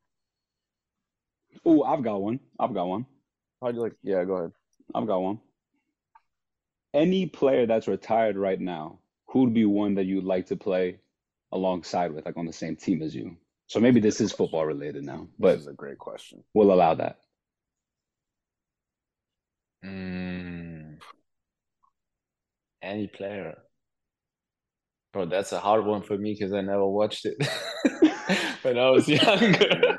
[1.54, 1.60] yeah.
[1.66, 2.40] Oh, I've got one.
[2.60, 3.06] I've got one.
[3.62, 3.94] How'd you like?
[4.04, 4.52] Yeah, go ahead.
[4.96, 5.40] I've got one.
[6.94, 11.00] Any player that's retired right now, who'd be one that you'd like to play
[11.52, 13.38] alongside with, like on the same team as you?
[13.68, 16.44] So maybe this is football related now, but this is a great question.
[16.54, 17.18] We'll allow that.
[19.84, 21.00] Mm,
[22.82, 23.58] any player.
[25.14, 27.38] Bro, that's a hard one for me because I never watched it
[28.62, 29.98] when I was younger.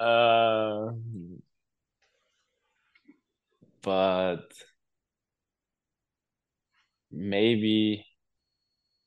[0.00, 0.90] uh,
[3.82, 4.52] but
[7.10, 8.03] maybe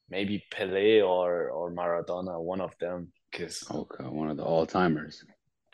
[0.10, 5.24] maybe Pele or or Maradona, one of them, because okay, one of the all timers.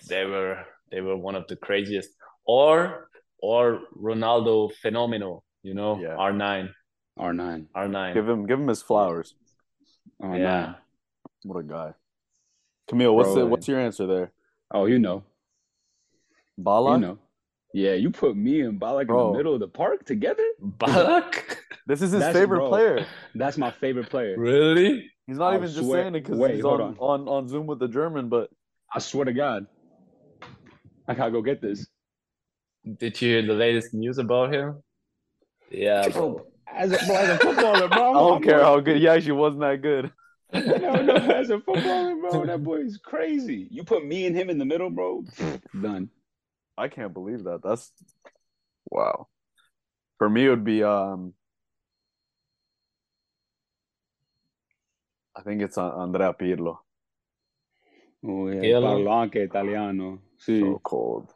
[0.07, 2.09] They were they were one of the craziest,
[2.45, 3.09] or
[3.39, 6.15] or Ronaldo Fenomeno, you know, yeah.
[6.15, 6.73] R nine.
[7.17, 7.67] R nine.
[7.75, 8.13] R nine.
[8.13, 9.35] Give him give him his flowers.
[10.21, 10.39] R9.
[10.39, 10.73] Yeah.
[11.43, 11.93] What a guy.
[12.87, 14.31] Camille, what's Bro, the, what's your answer there?
[14.71, 15.23] Oh, you know.
[16.57, 16.93] Bala?
[16.93, 17.19] You know.
[17.73, 19.27] Yeah, you put me and Ballack bro.
[19.27, 20.43] in the middle of the park together.
[20.61, 21.57] Ballack?
[21.85, 23.05] This is his That's, favorite bro, player.
[23.35, 24.39] That's my favorite player.
[24.39, 25.11] Really?
[25.27, 26.95] He's not I even just saying it because he's on, on.
[26.97, 28.49] on on Zoom with the German, but
[28.93, 29.67] I swear to God,
[31.05, 31.85] I gotta go get this.
[32.99, 34.81] Did you hear the latest news about him?
[35.71, 36.45] Yeah, bro.
[36.73, 38.11] As a, bro, as a footballer, bro.
[38.11, 40.09] I don't care how good he actually wasn't that good.
[40.53, 43.67] no, no, as a footballer, bro, that boy is crazy.
[43.71, 45.25] You put me and him in the middle, bro.
[45.81, 46.09] Done.
[46.77, 47.61] I can't believe that.
[47.63, 47.91] That's
[48.89, 49.27] wow.
[50.17, 51.33] For me, it would be um.
[55.35, 56.77] I think it's Andrea Pirlo.
[58.25, 58.81] Oh yeah, Pirlo.
[58.81, 60.21] parlo anche italiano.
[60.37, 60.59] Sì.
[60.59, 61.33] So cold.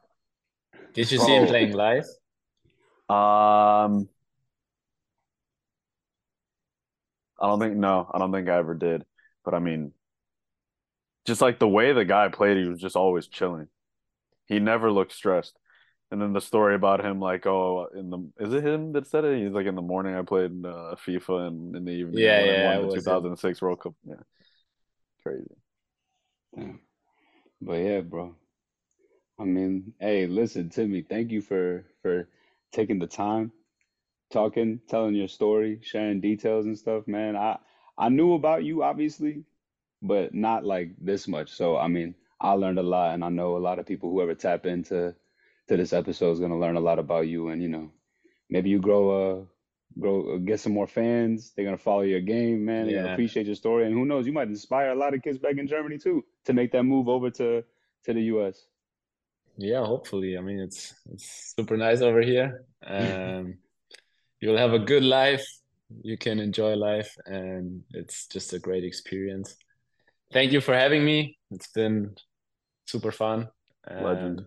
[0.93, 2.05] Did you see him playing live?
[3.09, 4.09] Um,
[7.39, 9.05] I don't think no, I don't think I ever did.
[9.45, 9.91] But I mean,
[11.25, 13.67] just like the way the guy played, he was just always chilling.
[14.47, 15.57] He never looked stressed.
[16.09, 19.25] And then the story about him, like, oh, in the is it him that said
[19.25, 19.43] it?
[19.43, 22.79] He's like, in the morning I played uh, FIFA, and in the evening, yeah, yeah,
[22.79, 23.93] the 2006 World Cup.
[24.05, 24.15] Yeah,
[25.21, 25.55] crazy.
[26.55, 26.71] Yeah.
[27.61, 28.35] But yeah, bro.
[29.37, 31.01] I mean, hey, listen to me.
[31.01, 32.29] Thank you for for
[32.71, 33.51] taking the time,
[34.31, 37.35] talking, telling your story, sharing details and stuff, man.
[37.35, 37.57] I
[37.97, 39.43] I knew about you obviously,
[40.01, 41.51] but not like this much.
[41.51, 44.21] So I mean, I learned a lot, and I know a lot of people who
[44.21, 45.15] ever tap into
[45.67, 47.91] to this episode is gonna learn a lot about you, and you know,
[48.49, 49.45] maybe you grow a
[49.99, 51.51] grow get some more fans.
[51.55, 52.85] They're gonna follow your game, man.
[52.85, 55.37] They're gonna appreciate your story, and who knows, you might inspire a lot of kids
[55.37, 57.63] back in Germany too to make that move over to
[58.05, 58.67] to the U.S.
[59.57, 60.37] Yeah, hopefully.
[60.37, 62.65] I mean, it's it's super nice over here.
[62.85, 63.57] Um,
[64.39, 65.45] you'll have a good life.
[66.03, 69.55] You can enjoy life, and it's just a great experience.
[70.31, 71.37] Thank you for having me.
[71.51, 72.15] It's been
[72.85, 73.49] super fun.
[73.89, 74.45] Legend.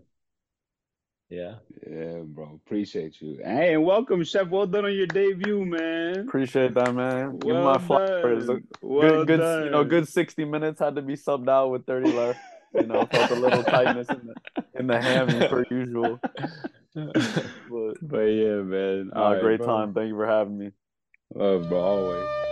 [1.30, 1.54] Yeah.
[1.88, 2.60] Yeah, bro.
[2.66, 3.38] Appreciate you.
[3.42, 4.48] Hey, and welcome, Chef.
[4.48, 6.26] Well done on your debut, man.
[6.26, 7.38] Appreciate that, man.
[7.38, 8.48] Give well my flowers.
[8.82, 9.64] Well good, good done.
[9.64, 12.40] you know, good 60 minutes had to be subbed out with 30 left.
[12.74, 16.20] You know, felt a little tightness in the in the hammy per usual.
[16.94, 19.10] but, but yeah, man.
[19.14, 19.66] Uh, right, great bro.
[19.66, 19.94] time.
[19.94, 20.72] Thank you for having me.
[21.34, 21.80] Love, bro.
[21.80, 22.49] Always.